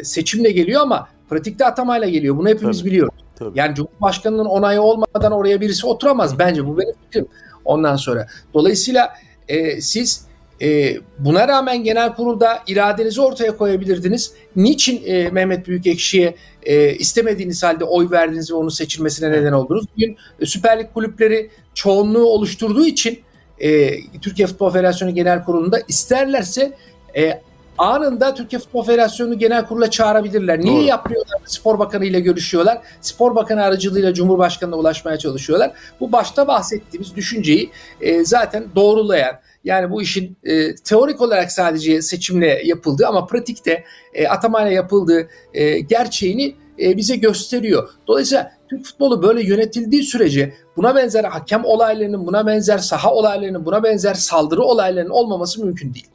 seçimle 0.03 0.51
geliyor 0.51 0.81
ama 0.81 1.07
pratikte 1.29 1.65
atamayla 1.65 2.09
geliyor. 2.09 2.37
Bunu 2.37 2.49
hepimiz 2.49 2.79
Tabii. 2.79 2.89
biliyoruz. 2.89 3.13
Tabii. 3.35 3.59
Yani 3.59 3.75
Cumhurbaşkanının 3.75 4.45
onayı 4.45 4.81
olmadan 4.81 5.31
oraya 5.31 5.61
birisi 5.61 5.87
oturamaz. 5.87 6.39
Bence 6.39 6.67
bu 6.67 6.77
benim 6.77 6.93
fikrim. 7.05 7.27
Ondan 7.65 7.95
sonra. 7.95 8.27
Dolayısıyla 8.53 9.13
e, 9.47 9.81
siz 9.81 10.25
e, 10.61 10.97
buna 11.19 11.47
rağmen 11.47 11.83
genel 11.83 12.13
kurulda 12.13 12.63
iradenizi 12.67 13.21
ortaya 13.21 13.57
koyabilirdiniz. 13.57 14.33
Niçin 14.55 15.01
e, 15.05 15.29
Mehmet 15.29 15.67
Büyükekşi'ye 15.67 16.35
e, 16.63 16.95
istemediğiniz 16.95 17.63
halde 17.63 17.83
oy 17.83 18.11
verdiniz 18.11 18.51
ve 18.51 18.55
onun 18.55 18.69
seçilmesine 18.69 19.31
neden 19.31 19.53
oldunuz? 19.53 19.85
Bugün 19.95 20.17
e, 20.39 20.45
Süper 20.45 20.79
Lig 20.79 20.93
kulüpleri 20.93 21.49
çoğunluğu 21.73 22.25
oluşturduğu 22.25 22.85
için 22.85 23.19
e, 23.59 23.91
Türkiye 24.21 24.47
Futbol 24.47 24.69
Federasyonu 24.69 25.15
Genel 25.15 25.43
Kurulu'nda 25.43 25.79
isterlerse 25.87 26.73
e, 27.17 27.41
anında 27.81 28.33
Türkiye 28.33 28.59
Futbol 28.59 28.83
Federasyonu 28.83 29.37
Genel 29.39 29.65
Kurulu'na 29.65 29.89
çağırabilirler. 29.89 30.59
Niye 30.61 30.75
Doğru. 30.75 30.83
yapmıyorlar? 30.83 31.41
Spor 31.45 31.79
Bakanı 31.79 32.05
ile 32.05 32.19
görüşüyorlar. 32.19 32.81
Spor 33.01 33.35
Bakanı 33.35 33.63
aracılığıyla 33.63 34.13
Cumhurbaşkanı'na 34.13 34.75
ulaşmaya 34.75 35.17
çalışıyorlar. 35.17 35.71
Bu 35.99 36.11
başta 36.11 36.47
bahsettiğimiz 36.47 37.15
düşünceyi 37.15 37.71
e, 38.01 38.25
zaten 38.25 38.65
doğrulayan 38.75 39.35
yani 39.63 39.91
bu 39.91 40.01
işin 40.01 40.37
e, 40.43 40.75
teorik 40.75 41.21
olarak 41.21 41.51
sadece 41.51 42.01
seçimle 42.01 42.61
yapıldığı 42.65 43.07
ama 43.07 43.25
pratikte 43.25 43.83
e, 44.13 44.27
atamayla 44.27 44.71
yapıldığı 44.71 45.27
e, 45.53 45.79
gerçeğini 45.79 46.55
e, 46.79 46.97
bize 46.97 47.15
gösteriyor. 47.15 47.89
Dolayısıyla 48.07 48.51
Türk 48.69 48.85
futbolu 48.85 49.23
böyle 49.23 49.43
yönetildiği 49.43 50.03
sürece 50.03 50.53
buna 50.77 50.95
benzer 50.95 51.23
hakem 51.23 51.65
olaylarının, 51.65 52.27
buna 52.27 52.47
benzer 52.47 52.77
saha 52.77 53.13
olaylarının, 53.13 53.65
buna 53.65 53.83
benzer 53.83 54.13
saldırı 54.13 54.61
olaylarının 54.61 55.09
olmaması 55.09 55.65
mümkün 55.65 55.93
değil. 55.93 56.07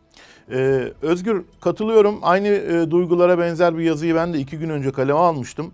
Ee, 0.50 0.92
Özgür 1.02 1.44
katılıyorum. 1.60 2.18
Aynı 2.22 2.48
e, 2.48 2.90
duygulara 2.90 3.38
benzer 3.38 3.78
bir 3.78 3.84
yazıyı 3.84 4.14
ben 4.14 4.34
de 4.34 4.38
iki 4.38 4.58
gün 4.58 4.70
önce 4.70 4.92
kaleme 4.92 5.18
almıştım. 5.18 5.72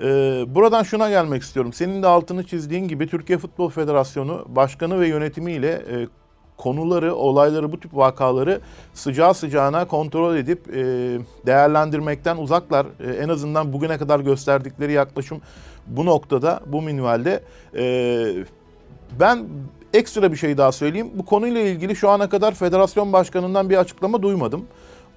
Ee, 0.00 0.44
buradan 0.48 0.82
şuna 0.82 1.10
gelmek 1.10 1.42
istiyorum. 1.42 1.72
Senin 1.72 2.02
de 2.02 2.06
altını 2.06 2.44
çizdiğin 2.44 2.88
gibi 2.88 3.06
Türkiye 3.06 3.38
Futbol 3.38 3.70
Federasyonu 3.70 4.44
başkanı 4.48 5.00
ve 5.00 5.08
yönetimiyle 5.08 5.68
e, 5.68 6.06
konuları, 6.56 7.14
olayları, 7.14 7.72
bu 7.72 7.80
tip 7.80 7.96
vakaları 7.96 8.60
sıcağı 8.94 9.34
sıcağına 9.34 9.84
kontrol 9.84 10.36
edip 10.36 10.68
e, 10.68 10.82
değerlendirmekten 11.46 12.36
uzaklar. 12.36 12.86
E, 13.00 13.10
en 13.10 13.28
azından 13.28 13.72
bugüne 13.72 13.98
kadar 13.98 14.20
gösterdikleri 14.20 14.92
yaklaşım 14.92 15.40
bu 15.86 16.06
noktada, 16.06 16.60
bu 16.66 16.82
minvalde. 16.82 17.42
E, 17.76 18.44
ben 19.20 19.46
ekstra 19.94 20.32
bir 20.32 20.36
şey 20.36 20.58
daha 20.58 20.72
söyleyeyim. 20.72 21.10
Bu 21.14 21.24
konuyla 21.24 21.60
ilgili 21.60 21.96
şu 21.96 22.10
ana 22.10 22.28
kadar 22.28 22.54
federasyon 22.54 23.12
başkanından 23.12 23.70
bir 23.70 23.76
açıklama 23.76 24.22
duymadım. 24.22 24.66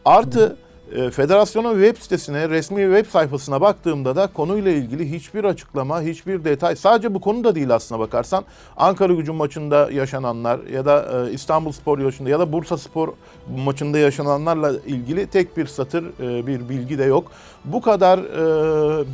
Artı 0.06 0.58
e, 0.96 1.12
federasyonun 1.12 1.74
web 1.74 2.02
sitesine, 2.02 2.50
resmi 2.50 2.82
web 2.82 3.12
sayfasına 3.12 3.62
baktığımda 3.62 4.16
da 4.16 4.28
konuyla 4.28 4.72
ilgili 4.72 5.12
hiçbir 5.12 5.44
açıklama, 5.44 6.02
hiçbir 6.02 6.44
detay, 6.44 6.76
sadece 6.76 7.14
bu 7.14 7.22
konu 7.22 7.44
da 7.44 7.56
değil 7.56 7.76
aslına 7.76 8.00
bakarsan. 8.00 8.44
Ankara 8.78 9.14
gücü 9.14 9.32
maçında 9.32 9.92
yaşananlar 9.92 10.60
ya 10.74 10.86
da 10.86 11.28
e, 11.28 11.34
İstanbul 11.34 11.72
Spor 11.72 12.00
yaşında 12.00 12.30
ya 12.30 12.40
da 12.40 12.52
Bursa 12.52 12.78
Spor 12.78 13.10
maçında 13.58 13.98
yaşananlarla 13.98 14.72
ilgili 14.88 15.28
tek 15.28 15.58
bir 15.58 15.66
satır, 15.66 16.04
e, 16.04 16.48
bir 16.48 16.70
bilgi 16.70 16.98
de 16.98 17.04
yok. 17.04 17.32
Bu 17.66 17.82
kadar 17.82 18.20
e, 18.20 19.06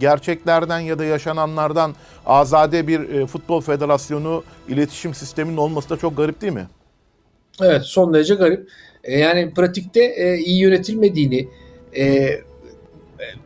gerçeklerden 0.00 0.80
ya 0.80 0.98
da 0.98 1.04
yaşananlardan 1.04 1.94
azade 2.26 2.86
bir 2.86 3.00
e, 3.08 3.26
futbol 3.26 3.60
federasyonu 3.60 4.44
iletişim 4.68 5.14
sisteminin 5.14 5.56
olması 5.56 5.90
da 5.90 5.96
çok 5.96 6.16
garip 6.16 6.40
değil 6.40 6.52
mi? 6.52 6.66
Evet 7.62 7.82
son 7.82 8.14
derece 8.14 8.34
garip. 8.34 8.68
E, 9.04 9.18
yani 9.18 9.54
pratikte 9.54 10.04
e, 10.04 10.38
iyi 10.38 10.60
yönetilmediğini 10.60 11.48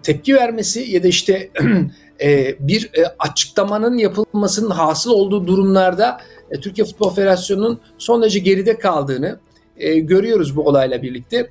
tepki 0.03 0.35
vermesi 0.35 0.81
ya 0.81 1.03
da 1.03 1.09
işte 1.09 1.51
bir 2.61 2.91
açıklamanın 3.19 3.99
yapılmasının 3.99 4.71
hasıl 4.71 5.11
olduğu 5.11 5.47
durumlarda 5.47 6.21
Türkiye 6.61 6.85
Futbol 6.85 7.15
Federasyonu'nun 7.15 7.81
son 7.99 8.23
derece 8.23 8.39
geride 8.39 8.79
kaldığını 8.79 9.39
görüyoruz 9.97 10.57
bu 10.57 10.63
olayla 10.69 11.03
birlikte. 11.03 11.49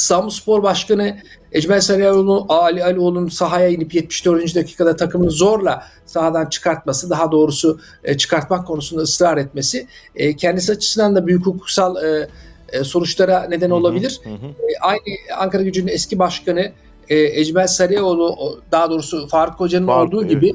İstanbul 0.00 0.30
Spor 0.30 0.62
Başkanı 0.62 1.16
Ecmel 1.52 1.80
Sarıoğlu, 1.80 2.46
Ali 2.48 2.84
Alioğlu'nun 2.84 3.28
sahaya 3.28 3.68
inip 3.68 3.94
74. 3.94 4.54
dakikada 4.54 4.96
takımını 4.96 5.30
zorla 5.30 5.84
sahadan 6.06 6.46
çıkartması, 6.46 7.10
daha 7.10 7.32
doğrusu 7.32 7.80
e, 8.04 8.16
çıkartmak 8.16 8.66
konusunda 8.66 9.02
ısrar 9.02 9.36
etmesi 9.36 9.86
e, 10.16 10.36
kendisi 10.36 10.72
açısından 10.72 11.16
da 11.16 11.26
büyük 11.26 11.46
hukuksal 11.46 11.96
e, 12.04 12.28
sonuçlara 12.84 13.46
neden 13.48 13.70
olabilir. 13.70 14.20
Hı 14.24 14.30
hı 14.30 14.34
hı. 14.34 14.50
Aynı 14.80 15.00
Ankara 15.38 15.62
Gücü'nün 15.62 15.92
eski 15.92 16.18
başkanı 16.18 16.72
Ecmel 17.08 17.66
Sarıoğlu, 17.66 18.60
daha 18.72 18.90
doğrusu 18.90 19.28
Faruk 19.28 19.60
Hoca'nın 19.60 19.86
Faruk, 19.86 20.08
olduğu 20.08 20.22
evet. 20.22 20.30
gibi 20.30 20.52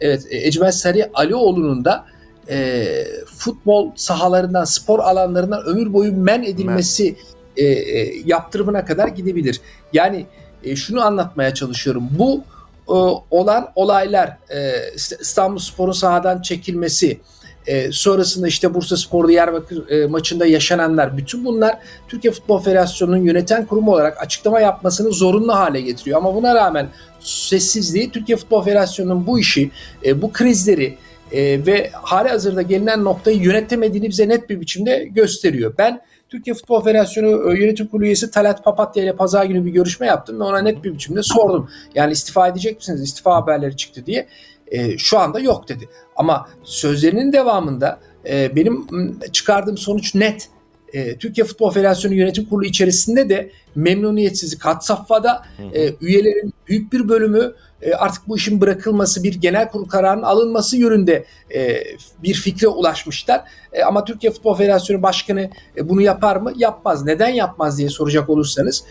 evet 0.00 0.26
Ecmel 0.30 0.72
Sarı 0.72 1.10
Alioğlu'nun 1.14 1.84
da 1.84 2.04
e, 2.50 2.86
futbol 3.26 3.90
sahalarından, 3.96 4.64
spor 4.64 4.98
alanlarından 4.98 5.64
ömür 5.64 5.92
boyu 5.92 6.12
men 6.12 6.42
edilmesi 6.42 7.04
men 7.04 7.37
e, 7.58 7.64
e, 7.64 8.14
yaptırımına 8.26 8.84
kadar 8.84 9.08
gidebilir. 9.08 9.60
Yani 9.92 10.26
e, 10.64 10.76
şunu 10.76 11.02
anlatmaya 11.02 11.54
çalışıyorum. 11.54 12.08
Bu 12.10 12.44
e, 12.88 12.92
olan 13.30 13.72
olaylar 13.74 14.28
e, 14.28 14.72
İstanbul 15.20 15.58
Spor'un 15.58 15.92
sahadan 15.92 16.42
çekilmesi, 16.42 17.20
e, 17.68 17.92
sonrasında 17.92 18.48
işte 18.48 18.74
Bursa 18.74 18.96
Spor 18.96 19.28
Diyarbakır 19.28 19.88
e, 19.88 20.06
maçında 20.06 20.46
yaşananlar 20.46 21.16
bütün 21.16 21.44
bunlar 21.44 21.78
Türkiye 22.08 22.32
Futbol 22.32 22.62
Federasyonu'nun 22.62 23.16
yöneten 23.16 23.66
kurumu 23.66 23.92
olarak 23.92 24.22
açıklama 24.22 24.60
yapmasını 24.60 25.12
zorunlu 25.12 25.54
hale 25.54 25.80
getiriyor. 25.80 26.18
Ama 26.18 26.34
buna 26.34 26.54
rağmen 26.54 26.88
sessizliği 27.20 28.10
Türkiye 28.10 28.38
Futbol 28.38 28.64
Federasyonu'nun 28.64 29.26
bu 29.26 29.40
işi, 29.40 29.70
e, 30.04 30.22
bu 30.22 30.32
krizleri 30.32 30.96
e, 31.32 31.66
ve 31.66 31.90
hali 31.92 32.28
hazırda 32.28 32.62
gelinen 32.62 33.04
noktayı 33.04 33.38
yönetemediğini 33.42 34.08
bize 34.08 34.28
net 34.28 34.50
bir 34.50 34.60
biçimde 34.60 35.08
gösteriyor. 35.14 35.74
Ben 35.78 36.00
Türkiye 36.28 36.54
Futbol 36.54 36.84
Federasyonu 36.84 37.52
e, 37.52 37.60
yönetim 37.60 37.86
kurulu 37.86 38.04
üyesi 38.06 38.30
Talat 38.30 38.64
Papatya 38.64 39.04
ile 39.04 39.16
pazar 39.16 39.44
günü 39.44 39.64
bir 39.64 39.70
görüşme 39.70 40.06
yaptım 40.06 40.40
ve 40.40 40.44
ona 40.44 40.58
net 40.58 40.84
bir 40.84 40.94
biçimde 40.94 41.22
sordum. 41.22 41.70
Yani 41.94 42.12
istifa 42.12 42.48
edecek 42.48 42.76
misiniz? 42.76 43.02
İstifa 43.02 43.34
haberleri 43.34 43.76
çıktı 43.76 44.06
diye. 44.06 44.28
E, 44.66 44.98
şu 44.98 45.18
anda 45.18 45.40
yok 45.40 45.68
dedi. 45.68 45.88
Ama 46.16 46.48
sözlerinin 46.62 47.32
devamında 47.32 48.00
e, 48.28 48.56
benim 48.56 48.86
çıkardığım 49.32 49.78
sonuç 49.78 50.14
net. 50.14 50.48
E, 50.92 51.16
Türkiye 51.16 51.44
Futbol 51.44 51.70
Federasyonu 51.70 52.14
Yönetim 52.14 52.44
Kurulu 52.44 52.64
içerisinde 52.64 53.28
de 53.28 53.50
memnuniyetsizlik 53.74 54.64
had 54.64 54.80
safhada. 54.80 55.42
E, 55.74 55.94
üyelerin 56.00 56.52
büyük 56.68 56.92
bir 56.92 57.08
bölümü 57.08 57.54
e, 57.82 57.92
artık 57.92 58.28
bu 58.28 58.36
işin 58.36 58.60
bırakılması, 58.60 59.22
bir 59.22 59.34
genel 59.34 59.70
kurul 59.70 59.88
kararının 59.88 60.22
alınması 60.22 60.76
yönünde 60.76 61.24
e, 61.54 61.84
bir 62.22 62.34
fikre 62.34 62.68
ulaşmışlar. 62.68 63.44
E, 63.72 63.82
ama 63.82 64.04
Türkiye 64.04 64.32
Futbol 64.32 64.54
Federasyonu 64.56 65.02
Başkanı 65.02 65.50
bunu 65.82 66.02
yapar 66.02 66.36
mı? 66.36 66.52
Yapmaz. 66.56 67.04
Neden 67.04 67.28
yapmaz 67.28 67.78
diye 67.78 67.88
soracak 67.88 68.30
olursanız. 68.30 68.84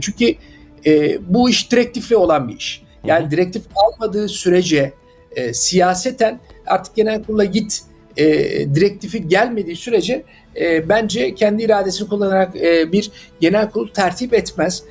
Çünkü 0.00 0.34
bu 1.28 1.50
iş 1.50 1.72
direktifle 1.72 2.16
olan 2.16 2.48
bir 2.48 2.56
iş. 2.56 2.82
Yani 3.04 3.30
direktif 3.30 3.62
almadığı 3.76 4.28
sürece 4.28 4.92
siyaseten 5.52 6.40
artık 6.66 6.96
genel 6.96 7.22
kurula 7.22 7.44
git 7.44 7.82
direktifi 8.74 9.28
gelmediği 9.28 9.76
sürece 9.76 10.22
bence 10.88 11.34
kendi 11.34 11.62
iradesini 11.62 12.08
kullanarak 12.08 12.54
bir 12.92 13.10
genel 13.40 13.70
kurul 13.70 13.88
tertip 13.88 14.34
etmez. 14.34 14.82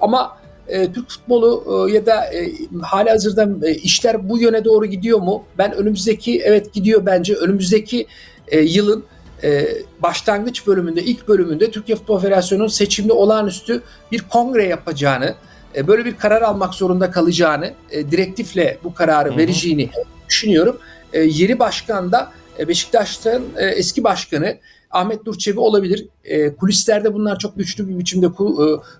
ama 0.00 0.38
e, 0.68 0.92
Türk 0.92 1.10
futbolu 1.10 1.86
e, 1.88 1.92
ya 1.92 2.06
da 2.06 2.34
e, 2.34 2.52
hali 2.82 3.10
hazırda 3.10 3.68
e, 3.68 3.74
işler 3.74 4.28
bu 4.28 4.38
yöne 4.38 4.64
doğru 4.64 4.86
gidiyor 4.86 5.18
mu? 5.18 5.44
Ben 5.58 5.72
önümüzdeki 5.72 6.42
evet 6.44 6.72
gidiyor 6.72 7.06
bence 7.06 7.34
önümüzdeki 7.34 8.06
e, 8.48 8.60
yılın 8.60 9.04
e, 9.42 9.68
başlangıç 10.02 10.66
bölümünde 10.66 11.02
ilk 11.02 11.28
bölümünde 11.28 11.70
Türkiye 11.70 11.96
Futbol 11.96 12.20
Federasyonu'nun 12.20 12.68
seçimli 12.68 13.12
olağanüstü 13.12 13.82
bir 14.12 14.20
kongre 14.20 14.64
yapacağını 14.64 15.34
e, 15.76 15.86
böyle 15.86 16.04
bir 16.04 16.16
karar 16.16 16.42
almak 16.42 16.74
zorunda 16.74 17.10
kalacağını 17.10 17.72
e, 17.90 18.10
direktifle 18.10 18.78
bu 18.84 18.94
kararı 18.94 19.36
vereceğini 19.36 19.90
düşünüyorum. 20.28 20.78
E, 21.12 21.20
yeri 21.20 21.58
başkan 21.58 22.12
da 22.12 22.32
e, 22.58 22.68
Beşiktaş'ın 22.68 23.44
e, 23.56 23.66
eski 23.66 24.04
başkanı 24.04 24.58
Ahmet 24.90 25.26
Nur 25.26 25.56
olabilir. 25.56 26.08
E, 26.24 26.54
kulislerde 26.54 27.14
bunlar 27.14 27.38
çok 27.38 27.56
güçlü 27.56 27.88
bir 27.88 27.98
biçimde 27.98 28.26
e, 28.26 28.30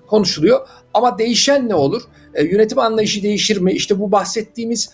konuşuluyor. 0.06 0.60
Ama 0.94 1.18
değişen 1.18 1.68
ne 1.68 1.74
olur? 1.74 2.02
Yönetim 2.50 2.78
anlayışı 2.78 3.22
değişir 3.22 3.60
mi? 3.60 3.72
İşte 3.72 4.00
bu 4.00 4.12
bahsettiğimiz 4.12 4.90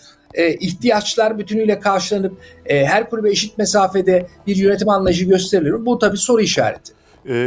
ihtiyaçlar 0.59 1.39
bütünüyle 1.39 1.79
karşılanıp 1.79 2.33
her 2.65 3.09
kulübe 3.09 3.29
eşit 3.31 3.57
mesafede 3.57 4.27
bir 4.47 4.55
yönetim 4.55 4.89
anlayışı 4.89 5.25
gösterilir 5.25 5.71
mi? 5.71 5.85
Bu 5.85 5.99
tabii 5.99 6.17
soru 6.17 6.41
işareti. 6.41 6.93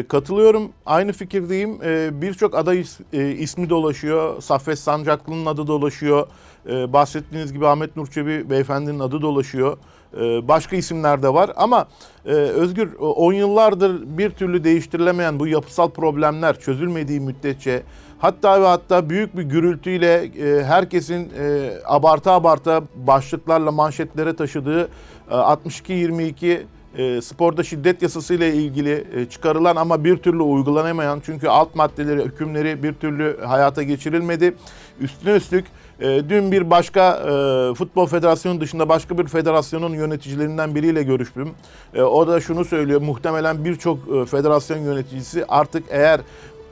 Katılıyorum. 0.09 0.73
Aynı 0.87 1.13
fikirdeyim. 1.13 1.79
E, 1.85 2.23
Birçok 2.23 2.55
aday 2.55 2.81
is, 2.81 2.99
ismi 3.39 3.71
dolaşıyor. 3.71 4.43
Saffet 4.43 4.79
Sancaklı'nın 4.79 5.47
adı 5.47 5.67
dolaşıyor. 5.67 6.29
Bahsettiğiniz 6.67 7.53
gibi 7.53 7.67
Ahmet 7.67 7.97
Nurçebi 7.97 8.51
beyefendinin 8.51 8.99
adı 8.99 9.23
dolaşıyor. 9.23 9.79
Ee, 10.17 10.49
başka 10.49 10.77
isimler 10.77 11.23
de 11.23 11.35
var 11.35 11.51
ama 11.57 11.87
e, 12.27 12.31
Özgür 12.33 12.95
10 12.95 13.33
yıllardır 13.33 14.19
bir 14.19 14.31
türlü 14.31 14.65
değiştirilemeyen 14.65 15.41
bu 15.41 15.47
yapısal 15.47 15.91
problemler 15.91 16.61
çözülmediği 16.61 17.21
müddetçe 17.21 17.83
hatta 18.19 18.63
ve 18.63 18.67
hatta 18.67 19.11
büyük 19.11 19.37
bir 19.37 19.43
gürültüyle 19.43 20.15
e, 20.25 20.65
herkesin 20.65 21.33
e, 21.39 21.71
abarta 21.85 22.33
abarta 22.33 22.83
başlıklarla 22.95 23.73
manşetlere 23.73 24.37
taşıdığı 24.37 24.89
62-22 25.31 26.61
e, 26.97 27.21
sporda 27.21 27.63
şiddet 27.63 28.03
yasası 28.03 28.35
ile 28.35 28.55
ilgili 28.55 29.05
çıkarılan 29.31 29.77
ama 29.77 30.05
bir 30.05 30.17
türlü 30.17 30.43
uygulanamayan 30.43 31.23
çünkü 31.27 31.49
alt 31.49 31.75
maddeleri, 31.75 32.25
hükümleri 32.25 32.83
bir 32.83 32.93
türlü 32.93 33.41
hayata 33.45 33.83
geçirilmedi. 33.83 34.55
Üstüne 35.01 35.37
üstlük 35.37 35.65
e, 36.01 36.29
dün 36.29 36.53
bir 36.53 36.71
başka 36.71 37.11
e, 37.13 37.75
futbol 37.75 38.07
federasyonu 38.07 38.61
dışında 38.61 38.89
başka 38.89 39.19
bir 39.19 39.25
federasyonun 39.25 39.95
yöneticilerinden 39.95 40.75
biriyle 40.75 41.03
görüştüm. 41.03 41.51
E, 41.95 42.03
o 42.03 42.29
da 42.29 42.41
şunu 42.41 42.65
söylüyor. 42.65 43.01
Muhtemelen 43.01 43.65
birçok 43.65 43.99
e, 44.15 44.25
federasyon 44.27 44.79
yöneticisi 44.79 45.45
artık 45.49 45.85
eğer 45.91 46.21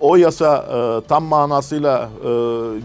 o 0.00 0.16
yasa 0.16 0.56
e, 0.56 1.08
tam 1.08 1.24
manasıyla 1.24 2.08
e, 2.24 2.30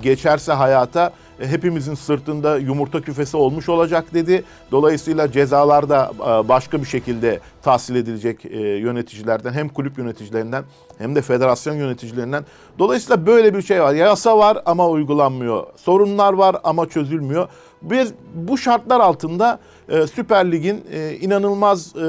geçerse 0.03 0.53
hayata 0.53 1.13
hepimizin 1.45 1.95
sırtında 1.95 2.57
yumurta 2.57 3.01
küfesi 3.01 3.37
olmuş 3.37 3.69
olacak 3.69 4.13
dedi. 4.13 4.43
Dolayısıyla 4.71 5.31
cezalar 5.31 5.89
da 5.89 6.11
e, 6.19 6.49
başka 6.49 6.81
bir 6.81 6.87
şekilde 6.87 7.39
tahsil 7.63 7.95
edilecek 7.95 8.45
e, 8.45 8.59
yöneticilerden 8.59 9.53
hem 9.53 9.69
kulüp 9.69 9.97
yöneticilerinden 9.97 10.63
hem 10.97 11.15
de 11.15 11.21
federasyon 11.21 11.75
yöneticilerinden. 11.75 12.45
Dolayısıyla 12.79 13.25
böyle 13.25 13.53
bir 13.53 13.61
şey 13.61 13.81
var. 13.81 13.93
Yasa 13.93 14.37
var 14.37 14.61
ama 14.65 14.89
uygulanmıyor. 14.89 15.67
Sorunlar 15.75 16.33
var 16.33 16.55
ama 16.63 16.89
çözülmüyor. 16.89 17.47
Biz 17.81 18.13
bu 18.35 18.57
şartlar 18.57 18.99
altında 18.99 19.59
e, 19.89 20.07
Süper 20.07 20.51
Lig'in 20.51 20.85
e, 20.91 21.15
inanılmaz 21.15 21.95
e, 21.95 22.01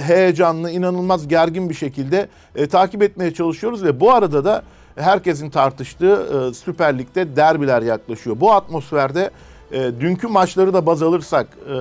heyecanlı, 0.00 0.70
inanılmaz 0.70 1.28
gergin 1.28 1.68
bir 1.68 1.74
şekilde 1.74 2.28
e, 2.54 2.66
takip 2.66 3.02
etmeye 3.02 3.34
çalışıyoruz 3.34 3.84
ve 3.84 4.00
bu 4.00 4.12
arada 4.12 4.44
da 4.44 4.62
herkesin 4.96 5.50
tartıştığı 5.50 6.48
e, 6.50 6.54
Süper 6.54 6.98
Lig'de 6.98 7.36
derbiler 7.36 7.82
yaklaşıyor. 7.82 8.40
Bu 8.40 8.52
atmosferde 8.52 9.30
e, 9.72 9.92
dünkü 10.00 10.26
maçları 10.26 10.74
da 10.74 10.86
baz 10.86 11.02
alırsak 11.02 11.46
e, 11.68 11.76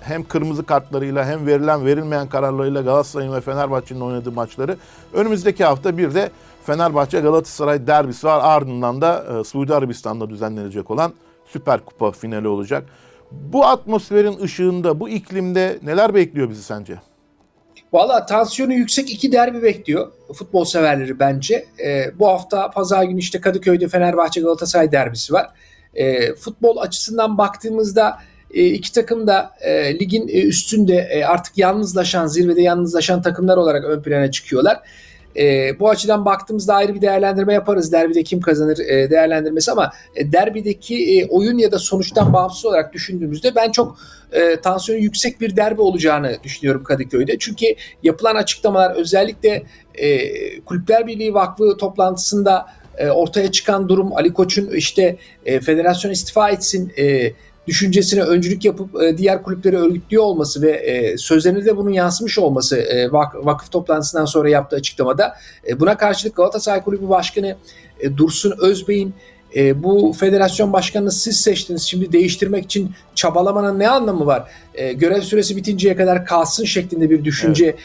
hem 0.00 0.24
kırmızı 0.24 0.66
kartlarıyla 0.66 1.26
hem 1.26 1.46
verilen 1.46 1.86
verilmeyen 1.86 2.28
kararlarıyla 2.28 2.82
Galatasaray'ın 2.82 3.32
ve 3.32 3.40
Fenerbahçe'nin 3.40 4.00
oynadığı 4.00 4.32
maçları 4.32 4.76
önümüzdeki 5.12 5.64
hafta 5.64 5.98
bir 5.98 6.14
de 6.14 6.30
Fenerbahçe 6.66 7.20
Galatasaray 7.20 7.86
derbisi 7.86 8.26
var. 8.26 8.40
Ardından 8.42 9.00
da 9.00 9.24
e, 9.40 9.44
Suudi 9.44 9.74
Arabistan'da 9.74 10.30
düzenlenecek 10.30 10.90
olan 10.90 11.12
Süper 11.46 11.84
Kupa 11.84 12.10
finali 12.10 12.48
olacak. 12.48 12.86
Bu 13.30 13.66
atmosferin 13.66 14.40
ışığında, 14.40 15.00
bu 15.00 15.08
iklimde 15.08 15.78
neler 15.82 16.14
bekliyor 16.14 16.50
bizi 16.50 16.62
sence? 16.62 16.98
Valla 17.96 18.26
tansiyonu 18.26 18.72
yüksek 18.72 19.10
iki 19.10 19.32
derbi 19.32 19.62
bekliyor 19.62 20.12
futbol 20.34 20.64
severleri 20.64 21.18
bence. 21.18 21.66
E, 21.84 22.18
bu 22.18 22.28
hafta 22.28 22.70
pazar 22.70 23.04
günü 23.04 23.18
işte 23.18 23.40
Kadıköy'de 23.40 23.88
Fenerbahçe 23.88 24.40
Galatasaray 24.40 24.92
derbisi 24.92 25.32
var. 25.32 25.50
E, 25.94 26.34
futbol 26.34 26.76
açısından 26.76 27.38
baktığımızda 27.38 28.18
e, 28.54 28.66
iki 28.66 28.92
takım 28.92 29.26
da 29.26 29.50
e, 29.60 29.98
ligin 29.98 30.28
e, 30.28 30.42
üstünde 30.42 31.08
e, 31.10 31.24
artık 31.24 31.58
yalnızlaşan, 31.58 32.26
zirvede 32.26 32.62
yalnızlaşan 32.62 33.22
takımlar 33.22 33.56
olarak 33.56 33.84
ön 33.84 34.02
plana 34.02 34.30
çıkıyorlar. 34.30 34.80
E, 35.38 35.78
bu 35.80 35.90
açıdan 35.90 36.24
baktığımızda 36.24 36.74
ayrı 36.74 36.94
bir 36.94 37.00
değerlendirme 37.00 37.54
yaparız. 37.54 37.92
Derbide 37.92 38.22
kim 38.22 38.40
kazanır 38.40 38.78
e, 38.78 39.10
değerlendirmesi 39.10 39.72
ama 39.72 39.92
e, 40.16 40.32
derbideki 40.32 41.20
e, 41.20 41.26
oyun 41.26 41.58
ya 41.58 41.72
da 41.72 41.78
sonuçtan 41.78 42.32
bağımsız 42.32 42.66
olarak 42.66 42.92
düşündüğümüzde 42.92 43.54
ben 43.54 43.72
çok 43.72 43.98
e, 44.32 44.60
tansiyonu 44.60 45.02
yüksek 45.02 45.40
bir 45.40 45.56
derbi 45.56 45.80
olacağını 45.80 46.36
düşünüyorum 46.44 46.84
Kadıköy'de. 46.84 47.38
Çünkü 47.38 47.66
yapılan 48.02 48.34
açıklamalar 48.34 48.96
özellikle 48.96 49.62
e, 49.94 50.60
Kulüpler 50.60 51.06
Birliği 51.06 51.34
Vakfı 51.34 51.76
toplantısında 51.76 52.66
e, 52.98 53.10
ortaya 53.10 53.52
çıkan 53.52 53.88
durum 53.88 54.12
Ali 54.12 54.32
Koç'un 54.32 54.70
işte 54.70 55.16
e, 55.46 55.60
federasyon 55.60 56.12
istifa 56.12 56.50
etsin 56.50 56.92
e, 56.98 57.32
düşüncesine 57.66 58.22
öncülük 58.22 58.64
yapıp 58.64 59.02
e, 59.02 59.18
diğer 59.18 59.42
kulüpleri 59.42 59.76
örgütlüyor 59.76 60.24
olması 60.24 60.62
ve 60.62 60.70
e, 60.70 61.18
sözlerine 61.18 61.64
de 61.64 61.76
bunun 61.76 61.90
yansımış 61.90 62.38
olması 62.38 62.76
e, 62.76 63.12
vakıf 63.12 63.72
toplantısından 63.72 64.24
sonra 64.24 64.48
yaptığı 64.48 64.76
açıklamada 64.76 65.36
e, 65.68 65.80
buna 65.80 65.96
karşılık 65.96 66.36
Galatasaray 66.36 66.82
Kulübü 66.82 67.08
Başkanı 67.08 67.56
e, 68.00 68.16
Dursun 68.16 68.54
Özbey'in 68.58 69.14
e, 69.56 69.82
bu 69.82 70.12
federasyon 70.12 70.72
başkanını 70.72 71.12
siz 71.12 71.40
seçtiniz 71.40 71.82
şimdi 71.82 72.12
değiştirmek 72.12 72.64
için 72.64 72.90
çabalamanın 73.14 73.78
ne 73.78 73.88
anlamı 73.88 74.26
var? 74.26 74.50
E, 74.74 74.92
görev 74.92 75.20
süresi 75.20 75.56
bitinceye 75.56 75.96
kadar 75.96 76.26
kalsın 76.26 76.64
şeklinde 76.64 77.10
bir 77.10 77.24
düşünce 77.24 77.64
evet. 77.64 77.78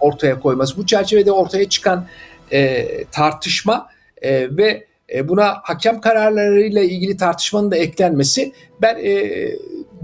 ortaya 0.00 0.40
koyması. 0.40 0.76
Bu 0.76 0.86
çerçevede 0.86 1.32
ortaya 1.32 1.68
çıkan 1.68 2.06
e, 2.52 2.86
tartışma 3.04 3.88
e, 4.22 4.56
ve 4.56 4.86
e, 5.12 5.28
buna 5.28 5.54
hakem 5.62 6.00
kararlarıyla 6.00 6.82
ilgili 6.82 7.16
tartışmanın 7.16 7.70
da 7.70 7.76
eklenmesi 7.76 8.52
ben 8.82 8.96
e, 8.96 9.30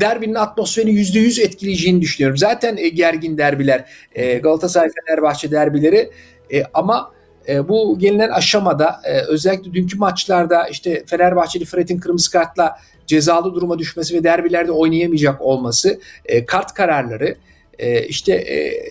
derbinin 0.01 0.35
atmosferini 0.35 0.91
yüzde 0.91 1.19
yüz 1.19 1.39
etkileyeceğini 1.39 2.01
düşünüyorum. 2.01 2.37
Zaten 2.37 2.77
e, 2.77 2.89
gergin 2.89 3.39
derbiler 3.39 3.85
e, 4.15 4.39
Galatasaray 4.39 4.91
Fenerbahçe 5.07 5.51
derbileri 5.51 6.11
e, 6.53 6.63
ama 6.75 7.13
e, 7.49 7.69
bu 7.69 7.99
gelinen 7.99 8.29
aşamada 8.29 9.01
e, 9.05 9.21
özellikle 9.21 9.73
dünkü 9.73 9.99
maçlarda 9.99 10.69
işte 10.69 11.05
Fenerbahçeli 11.07 11.65
Fred'in 11.65 11.99
kırmızı 11.99 12.31
kartla 12.31 12.77
cezalı 13.07 13.55
duruma 13.55 13.79
düşmesi 13.79 14.15
ve 14.15 14.25
derbilerde 14.25 14.73
oynayamayacak 14.73 15.41
olması, 15.41 16.01
e, 16.25 16.45
kart 16.47 16.75
kararları, 16.75 17.37
e, 17.79 18.07
işte 18.07 18.33
e, 18.35 18.83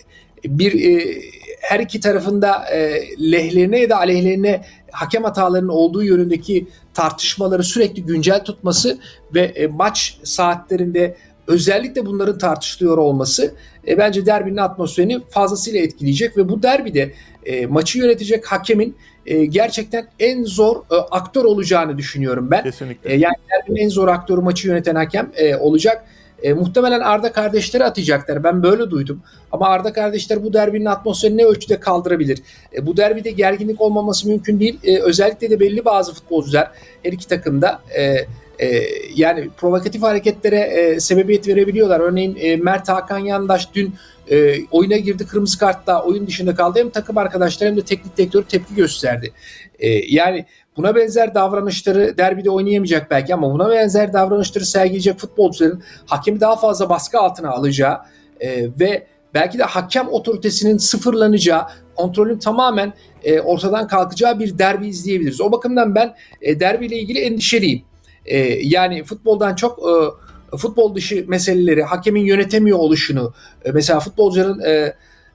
bir 0.44 0.72
e, 0.72 1.20
her 1.60 1.80
iki 1.80 2.00
tarafında 2.00 2.64
e, 2.74 3.02
lehlerine 3.32 3.80
ya 3.80 3.90
da 3.90 3.96
aleyhlerine 3.96 4.64
hakem 4.90 5.24
hatalarının 5.24 5.68
olduğu 5.68 6.04
yönündeki 6.04 6.68
tartışmaları 6.94 7.64
sürekli 7.64 8.02
güncel 8.02 8.44
tutması 8.44 8.98
ve 9.34 9.40
e, 9.40 9.66
maç 9.66 10.18
saatlerinde 10.22 11.16
özellikle 11.46 12.06
bunların 12.06 12.38
tartışılıyor 12.38 12.98
olması 12.98 13.54
e, 13.88 13.98
bence 13.98 14.26
derbinin 14.26 14.56
atmosferini 14.56 15.20
fazlasıyla 15.30 15.80
etkileyecek 15.80 16.36
ve 16.36 16.48
bu 16.48 16.62
derbide 16.62 17.12
e, 17.44 17.66
maçı 17.66 17.98
yönetecek 17.98 18.46
hakemin 18.46 18.96
e, 19.26 19.44
gerçekten 19.44 20.06
en 20.18 20.44
zor 20.44 20.76
e, 20.76 20.94
aktör 20.94 21.44
olacağını 21.44 21.98
düşünüyorum 21.98 22.50
ben. 22.50 22.62
Kesinlikle. 22.62 23.12
E, 23.12 23.16
yani 23.16 23.34
derbinin 23.50 23.84
en 23.84 23.88
zor 23.88 24.08
aktörü 24.08 24.40
maçı 24.40 24.68
yöneten 24.68 24.94
hakem 24.94 25.30
e, 25.36 25.56
olacak. 25.56 26.04
E, 26.42 26.52
muhtemelen 26.52 27.00
Arda 27.00 27.32
kardeşleri 27.32 27.84
atacaklar. 27.84 28.44
Ben 28.44 28.62
böyle 28.62 28.90
duydum. 28.90 29.22
Ama 29.52 29.68
Arda 29.68 29.92
kardeşler 29.92 30.44
bu 30.44 30.52
derbinin 30.52 30.84
atmosferini 30.84 31.36
ne 31.36 31.44
ölçüde 31.44 31.80
kaldırabilir? 31.80 32.42
E, 32.76 32.86
bu 32.86 32.96
derbide 32.96 33.30
gerginlik 33.30 33.80
olmaması 33.80 34.28
mümkün 34.28 34.60
değil. 34.60 34.78
E, 34.84 34.98
özellikle 34.98 35.50
de 35.50 35.60
belli 35.60 35.84
bazı 35.84 36.14
futbolcular 36.14 36.70
her 37.02 37.12
iki 37.12 37.28
takımda 37.28 37.80
e, 37.98 38.26
e, 38.60 38.82
yani 39.14 39.50
provokatif 39.56 40.02
hareketlere 40.02 40.58
e, 40.58 41.00
sebebiyet 41.00 41.48
verebiliyorlar. 41.48 42.00
Örneğin 42.00 42.36
e, 42.40 42.56
Mert 42.56 42.88
Hakan 42.88 43.18
Yandaş 43.18 43.68
dün 43.74 43.94
e, 44.30 44.66
oyuna 44.70 44.96
girdi 44.96 45.26
kırmızı 45.26 45.58
kartla 45.58 46.04
oyun 46.04 46.26
dışında 46.26 46.54
kaldı. 46.54 46.78
Hem 46.78 46.90
takım 46.90 47.18
arkadaşları 47.18 47.70
hem 47.70 47.76
de 47.76 47.82
teknik 47.82 48.16
direktör 48.16 48.42
tepki 48.42 48.74
gösterdi. 48.74 49.32
E, 49.78 49.88
yani 49.88 50.46
Buna 50.80 50.94
benzer 50.94 51.34
davranışları 51.34 52.18
derbide 52.18 52.50
oynayamayacak 52.50 53.10
belki 53.10 53.34
ama 53.34 53.52
buna 53.52 53.70
benzer 53.70 54.12
davranışları 54.12 54.66
sergileyecek 54.66 55.18
futbolcuların 55.18 55.82
hakemi 56.06 56.40
daha 56.40 56.56
fazla 56.56 56.88
baskı 56.88 57.18
altına 57.18 57.50
alacağı 57.50 57.98
e, 58.40 58.68
ve 58.80 59.06
belki 59.34 59.58
de 59.58 59.62
hakem 59.62 60.08
otoritesinin 60.08 60.76
sıfırlanacağı, 60.76 61.62
kontrolün 61.94 62.38
tamamen 62.38 62.92
e, 63.24 63.40
ortadan 63.40 63.88
kalkacağı 63.88 64.38
bir 64.38 64.58
derbi 64.58 64.88
izleyebiliriz. 64.88 65.40
O 65.40 65.52
bakımdan 65.52 65.94
ben 65.94 66.14
e, 66.42 66.60
derbiyle 66.60 66.98
ilgili 66.98 67.18
endişeliyim. 67.18 67.82
E, 68.26 68.38
yani 68.68 69.04
futboldan 69.04 69.54
çok 69.54 69.78
e, 69.78 70.56
futbol 70.56 70.94
dışı 70.94 71.24
meseleleri, 71.28 71.82
hakemin 71.82 72.24
yönetemiyor 72.24 72.78
oluşunu, 72.78 73.32
e, 73.64 73.70
mesela 73.72 74.00
futbolcuların 74.00 74.60
e, 74.60 74.94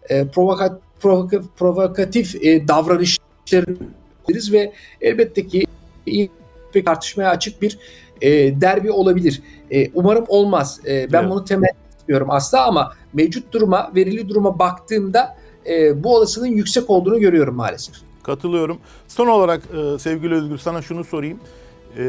e, 0.10 0.28
provokat, 0.28 0.82
provokatif, 1.00 1.50
provokatif 1.58 2.46
e, 2.46 2.68
davranışların 4.28 4.52
ve 4.52 4.74
elbette 5.02 5.48
ki 5.48 5.66
bir 6.76 6.86
tartışmaya 6.86 7.30
açık 7.30 7.62
bir 7.62 7.78
e, 8.22 8.62
derbi 8.62 8.92
olabilir. 8.92 9.42
E, 9.72 9.92
umarım 9.94 10.26
olmaz. 10.28 10.80
E, 10.86 11.14
ben 11.14 11.22
evet. 11.22 11.32
bunu 11.32 11.46
temenni 11.46 11.76
etmiyorum 12.02 12.32
asla 12.32 12.66
ama 12.66 12.94
mevcut 13.14 13.54
duruma, 13.54 13.92
verili 13.96 14.30
duruma 14.30 14.60
baktığımda 14.60 15.38
e, 15.70 16.04
bu 16.04 16.16
olasılığın 16.16 16.48
yüksek 16.48 16.90
olduğunu 16.90 17.20
görüyorum 17.20 17.56
maalesef. 17.56 17.96
Katılıyorum. 18.24 18.78
Son 19.08 19.28
olarak 19.28 19.62
e, 19.78 20.00
sevgili 20.00 20.34
Özgür 20.34 20.58
sana 20.58 20.82
şunu 20.82 21.04
sorayım. 21.04 21.40
E, 21.98 22.04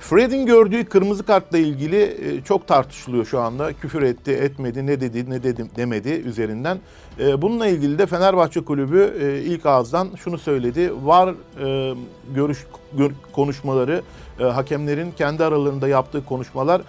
Fred'in 0.00 0.46
gördüğü 0.46 0.84
kırmızı 0.84 1.26
kartla 1.26 1.58
ilgili 1.58 2.02
e, 2.02 2.40
çok 2.44 2.68
tartışılıyor 2.68 3.24
şu 3.24 3.40
anda. 3.40 3.72
Küfür 3.72 4.02
etti, 4.02 4.32
etmedi, 4.32 4.86
ne 4.86 5.00
dedi, 5.00 5.30
ne 5.30 5.42
dedim 5.42 5.70
demedi 5.76 6.08
üzerinden. 6.08 6.78
E, 7.20 7.42
bununla 7.42 7.66
ilgili 7.66 7.98
de 7.98 8.06
Fenerbahçe 8.06 8.64
Kulübü 8.64 9.14
e, 9.20 9.42
ilk 9.42 9.66
ağızdan 9.66 10.08
şunu 10.16 10.38
söyledi. 10.38 10.92
Var 11.06 11.34
görüş 12.34 12.66
konuşmaları, 13.32 14.02
hakemlerin 14.38 15.10
kendi 15.10 15.44
aralarında 15.44 15.88
yaptığı 15.88 16.24
konuşmalar 16.24 16.82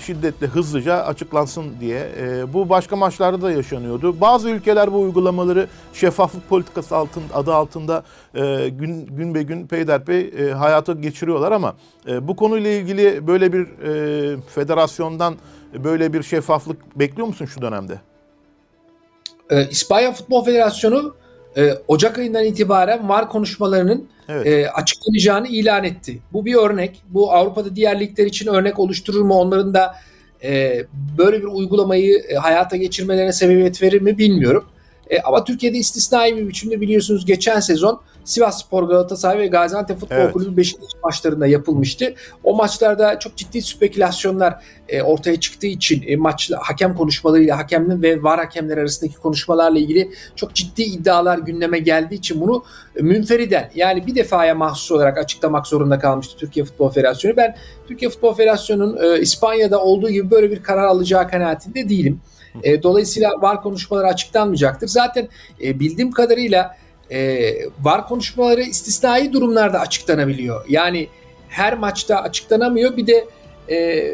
şiddetle 0.00 0.46
hızlıca 0.46 0.94
açıklansın 0.94 1.80
diye. 1.80 2.08
Bu 2.52 2.68
başka 2.68 2.96
maçlarda 2.96 3.42
da 3.42 3.50
yaşanıyordu. 3.50 4.20
Bazı 4.20 4.50
ülkeler 4.50 4.92
bu 4.92 5.00
uygulamaları 5.00 5.66
şeffaflık 5.92 6.48
politikası 6.48 6.96
altın, 6.96 7.22
adı 7.34 7.54
altında 7.54 8.02
gün, 8.68 9.06
gün 9.06 9.34
be 9.34 9.42
gün 9.42 9.66
peyderpey 9.66 10.50
hayata 10.50 10.92
geçiriyorlar 10.92 11.52
ama 11.52 11.76
bu 12.20 12.36
konuyla 12.36 12.70
ilgili 12.70 13.26
böyle 13.26 13.52
bir 13.52 13.66
federasyondan 14.54 15.34
böyle 15.74 16.12
bir 16.12 16.22
şeffaflık 16.22 16.98
bekliyor 16.98 17.28
musun 17.28 17.46
şu 17.46 17.62
dönemde? 17.62 17.98
e, 19.50 19.68
İspanya 19.68 20.12
Futbol 20.12 20.44
Federasyonu 20.44 21.14
e, 21.56 21.72
Ocak 21.88 22.18
ayından 22.18 22.44
itibaren 22.44 23.08
var 23.08 23.28
konuşmalarının 23.28 24.08
evet. 24.28 24.46
e, 24.46 24.70
açıklanacağını 24.70 25.48
ilan 25.48 25.84
etti. 25.84 26.18
Bu 26.32 26.44
bir 26.44 26.54
örnek. 26.54 27.02
Bu 27.08 27.32
Avrupa'da 27.32 27.76
diğer 27.76 28.00
ligler 28.00 28.26
için 28.26 28.46
örnek 28.46 28.78
oluşturur 28.78 29.22
mu? 29.22 29.34
Onların 29.34 29.74
da 29.74 29.94
e, 30.44 30.84
böyle 31.18 31.38
bir 31.38 31.46
uygulamayı 31.46 32.22
e, 32.28 32.34
hayata 32.34 32.76
geçirmelerine 32.76 33.32
sebebiyet 33.32 33.82
verir 33.82 34.00
mi 34.00 34.18
bilmiyorum. 34.18 34.64
E, 35.10 35.20
ama 35.20 35.44
Türkiye'de 35.44 35.78
istisnai 35.78 36.36
bir 36.36 36.48
biçimde 36.48 36.80
biliyorsunuz 36.80 37.26
geçen 37.26 37.60
sezon 37.60 38.00
Sivas 38.28 38.64
Spor, 38.64 38.82
Galatasaray 38.82 39.38
ve 39.38 39.46
Gaziantep 39.46 39.98
Futbol 40.00 40.16
Evet. 40.16 40.32
Kulübü 40.32 40.56
Beşiktaş 40.56 40.90
maçlarında 41.04 41.46
yapılmıştı. 41.46 42.14
O 42.44 42.56
maçlarda 42.56 43.18
çok 43.18 43.36
ciddi 43.36 43.62
spekülasyonlar 43.62 44.64
e, 44.88 45.02
ortaya 45.02 45.40
çıktığı 45.40 45.66
için 45.66 46.04
e, 46.06 46.16
maçla 46.16 46.58
hakem 46.62 46.96
konuşmalarıyla 46.96 47.58
hakemin 47.58 48.02
ve 48.02 48.22
var 48.22 48.38
hakemler 48.38 48.78
arasındaki 48.78 49.16
konuşmalarla 49.16 49.78
ilgili 49.78 50.10
çok 50.36 50.54
ciddi 50.54 50.82
iddialar 50.82 51.38
gündeme 51.38 51.78
geldiği 51.78 52.14
için 52.14 52.40
bunu 52.40 52.64
e, 52.96 53.02
münferiden 53.02 53.70
yani 53.74 54.06
bir 54.06 54.14
defaya 54.14 54.54
mahsus 54.54 54.92
olarak 54.92 55.18
açıklamak 55.18 55.66
zorunda 55.66 55.98
kalmıştı 55.98 56.36
Türkiye 56.38 56.64
Futbol 56.64 56.90
Federasyonu. 56.90 57.36
Ben 57.36 57.56
Türkiye 57.88 58.10
Futbol 58.10 58.34
Federasyonu'nun 58.34 58.96
e, 59.02 59.20
İspanya'da 59.20 59.82
olduğu 59.82 60.10
gibi 60.10 60.30
böyle 60.30 60.50
bir 60.50 60.62
karar 60.62 60.84
alacağı 60.84 61.28
kanaatinde 61.28 61.88
değilim. 61.88 62.20
E, 62.62 62.82
dolayısıyla 62.82 63.30
var 63.40 63.62
konuşmaları 63.62 64.06
açıklanmayacaktır. 64.06 64.88
Zaten 64.88 65.28
e, 65.62 65.80
bildiğim 65.80 66.10
kadarıyla 66.10 66.76
e, 67.10 67.54
var 67.82 68.08
konuşmaları 68.08 68.62
istisnai 68.62 69.32
durumlarda 69.32 69.80
açıklanabiliyor. 69.80 70.64
Yani 70.68 71.08
her 71.48 71.78
maçta 71.78 72.16
açıklanamıyor. 72.16 72.96
Bir 72.96 73.06
de 73.06 73.26
e, 73.70 74.08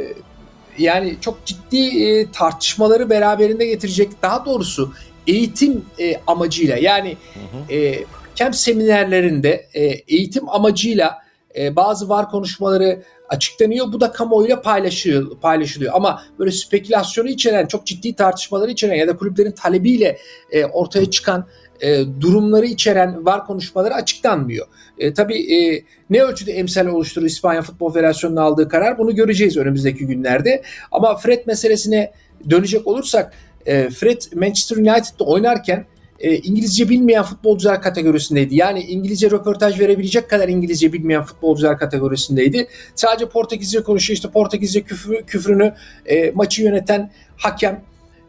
yani 0.78 1.16
çok 1.20 1.44
ciddi 1.44 2.04
e, 2.04 2.30
tartışmaları 2.30 3.10
beraberinde 3.10 3.66
getirecek. 3.66 4.22
Daha 4.22 4.44
doğrusu 4.44 4.92
eğitim 5.26 5.84
e, 5.98 6.16
amacıyla 6.26 6.76
yani 6.76 7.16
e, 7.70 8.04
kamp 8.38 8.56
seminerlerinde 8.56 9.68
e, 9.74 9.84
eğitim 9.84 10.48
amacıyla 10.48 11.18
e, 11.56 11.76
bazı 11.76 12.08
var 12.08 12.30
konuşmaları 12.30 13.02
açıklanıyor. 13.28 13.92
Bu 13.92 14.00
da 14.00 14.12
kamuoyuyla 14.12 14.62
paylaşılıyor, 14.62 15.38
paylaşılıyor. 15.40 15.92
Ama 15.94 16.22
böyle 16.38 16.50
spekülasyonu 16.50 17.28
içeren, 17.28 17.66
çok 17.66 17.86
ciddi 17.86 18.14
tartışmaları 18.14 18.70
içeren 18.70 18.94
ya 18.94 19.08
da 19.08 19.16
kulüplerin 19.16 19.52
talebiyle 19.52 20.18
e, 20.50 20.64
ortaya 20.64 21.10
çıkan 21.10 21.46
e, 21.80 22.04
durumları 22.20 22.66
içeren 22.66 23.26
var 23.26 23.46
konuşmaları 23.46 23.94
açıklanmıyor. 23.94 24.66
E, 24.98 25.14
tabii 25.14 25.54
e, 25.54 25.84
ne 26.10 26.22
ölçüde 26.22 26.52
emsal 26.52 26.86
oluşturur 26.86 27.26
İspanya 27.26 27.62
Futbol 27.62 27.92
Federasyonu'nun 27.92 28.40
aldığı 28.40 28.68
karar 28.68 28.98
bunu 28.98 29.14
göreceğiz 29.14 29.56
önümüzdeki 29.56 30.06
günlerde. 30.06 30.62
Ama 30.92 31.16
Fred 31.16 31.46
meselesine 31.46 32.12
dönecek 32.50 32.86
olursak 32.86 33.32
e, 33.66 33.90
Fred 33.90 34.22
Manchester 34.34 34.76
United'da 34.76 35.24
oynarken 35.24 35.86
e, 36.20 36.36
İngilizce 36.36 36.88
bilmeyen 36.88 37.22
futbolcular 37.22 37.82
kategorisindeydi. 37.82 38.56
Yani 38.56 38.80
İngilizce 38.80 39.30
röportaj 39.30 39.80
verebilecek 39.80 40.30
kadar 40.30 40.48
İngilizce 40.48 40.92
bilmeyen 40.92 41.22
futbolcular 41.22 41.78
kategorisindeydi. 41.78 42.68
Sadece 42.94 43.28
Portekizce 43.28 43.82
konuşuyor. 43.82 44.14
İşte 44.14 44.30
Portekizce 44.30 44.82
küfrü, 44.82 45.24
küfrünü 45.26 45.74
e, 46.06 46.30
maçı 46.30 46.62
yöneten 46.62 47.10
hakem 47.36 47.82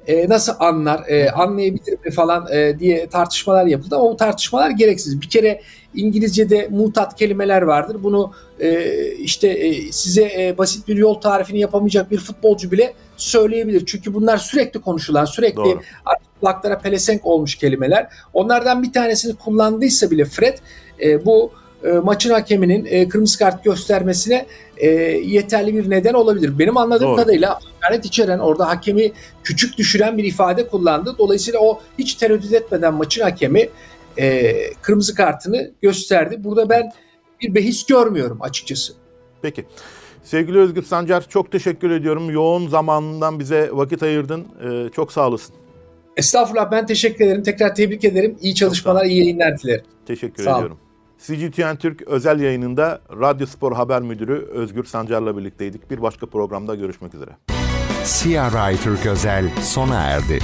e, 0.08 0.30
nasıl 0.30 0.54
anlar, 0.60 1.04
e, 1.08 1.32
anlayabilir 1.32 1.98
mi 2.06 2.12
falan 2.12 2.48
e, 2.54 2.80
diye 2.80 3.08
tartışmalar 3.08 3.66
yapıldı 3.66 3.96
ama 3.96 4.12
bu 4.12 4.18
tartışmalar 4.18 4.70
gereksiz. 4.70 5.22
Bir 5.22 5.30
kere 5.30 5.62
İngilizce'de 5.96 6.68
mutat 6.72 7.16
kelimeler 7.16 7.62
vardır. 7.62 7.98
Bunu 8.04 8.32
e, 8.60 8.98
işte 9.12 9.48
e, 9.48 9.92
size 9.92 10.24
e, 10.24 10.58
basit 10.58 10.88
bir 10.88 10.98
yol 10.98 11.14
tarifini 11.14 11.60
yapamayacak 11.60 12.12
bir 12.12 12.18
futbolcu 12.18 12.72
bile 12.72 12.94
söyleyebilir. 13.18 13.86
Çünkü 13.86 14.14
bunlar 14.14 14.38
sürekli 14.38 14.82
konuşulan, 14.82 15.26
sürekli 15.26 15.58
Doğru. 15.58 15.82
artık 16.06 16.28
kulaklara 16.40 16.80
pelesenk 16.80 17.26
olmuş 17.26 17.56
kelimeler. 17.56 18.08
Onlardan 18.34 18.84
bir 18.84 18.94
tanesini 18.94 19.36
kullandıysa 19.36 20.12
bile 20.12 20.26
Fred 20.26 20.58
e, 21.04 21.26
bu 21.26 21.52
e, 21.86 21.92
maçın 21.92 22.30
hakeminin 22.30 22.86
e, 22.86 23.08
kırmızı 23.08 23.40
kart 23.40 23.64
göstermesine 23.64 24.46
e, 24.78 24.88
yeterli 25.24 25.76
bir 25.76 25.90
neden 25.90 26.14
olabilir. 26.14 26.60
Benim 26.60 26.78
anladığım 26.78 27.08
Doğru. 27.08 27.16
kadarıyla 27.16 27.60
hakaret 27.74 28.06
içeren 28.06 28.40
orada 28.40 28.68
hakemi 28.68 29.12
küçük 29.44 29.78
düşüren 29.78 30.18
bir 30.18 30.24
ifade 30.24 30.68
kullandı. 30.68 31.16
Dolayısıyla 31.18 31.60
o 31.60 31.80
hiç 32.00 32.16
tereddüt 32.16 32.54
etmeden 32.54 32.94
maçın 32.94 33.22
hakemi 33.22 33.70
e, 34.18 34.54
kırmızı 34.74 35.16
kartını 35.16 35.72
gösterdi. 35.82 36.44
Burada 36.44 36.70
ben 36.70 36.92
bir 37.42 37.56
behis 37.56 37.86
görmüyorum 37.86 38.38
açıkçası. 38.42 38.94
Peki. 39.42 39.66
Sevgili 40.24 40.58
Özgür 40.58 40.84
Sancar 40.84 41.30
çok 41.30 41.52
teşekkür 41.52 41.92
ediyorum. 41.92 42.30
Yoğun 42.30 42.68
zamanından 42.68 43.40
bize 43.40 43.70
vakit 43.72 44.04
ayırdın. 44.04 44.48
Ee, 44.64 44.90
çok 44.90 45.12
sağ 45.12 45.28
olasın. 45.28 45.56
Estağfurullah 46.18 46.72
ben 46.72 46.86
teşekkür 46.86 47.26
ederim. 47.26 47.44
Tekrar 47.44 47.76
tebrik 47.76 48.04
ederim. 48.06 48.38
İyi 48.42 48.56
çalışmalar, 48.56 49.06
iyi 49.06 49.20
yayınlar 49.20 49.60
dilerim. 49.60 49.86
Teşekkür 50.06 50.44
Sağ 50.44 50.56
ediyorum. 50.56 50.78
CGTN 51.20 51.76
Türk 51.76 52.02
özel 52.02 52.40
yayınında 52.40 53.02
Radyo 53.20 53.48
Spor 53.48 53.76
Haber 53.76 54.02
Müdürü 54.02 54.48
Özgür 54.52 54.84
Sancar'la 54.84 55.38
birlikteydik. 55.38 55.92
Bir 55.92 56.02
başka 56.02 56.26
programda 56.26 56.76
görüşmek 56.76 57.14
üzere. 57.14 57.32
CRI 58.06 58.78
Türk 58.84 59.06
Özel 59.06 59.50
sona 59.62 59.96
erdi. 59.96 60.40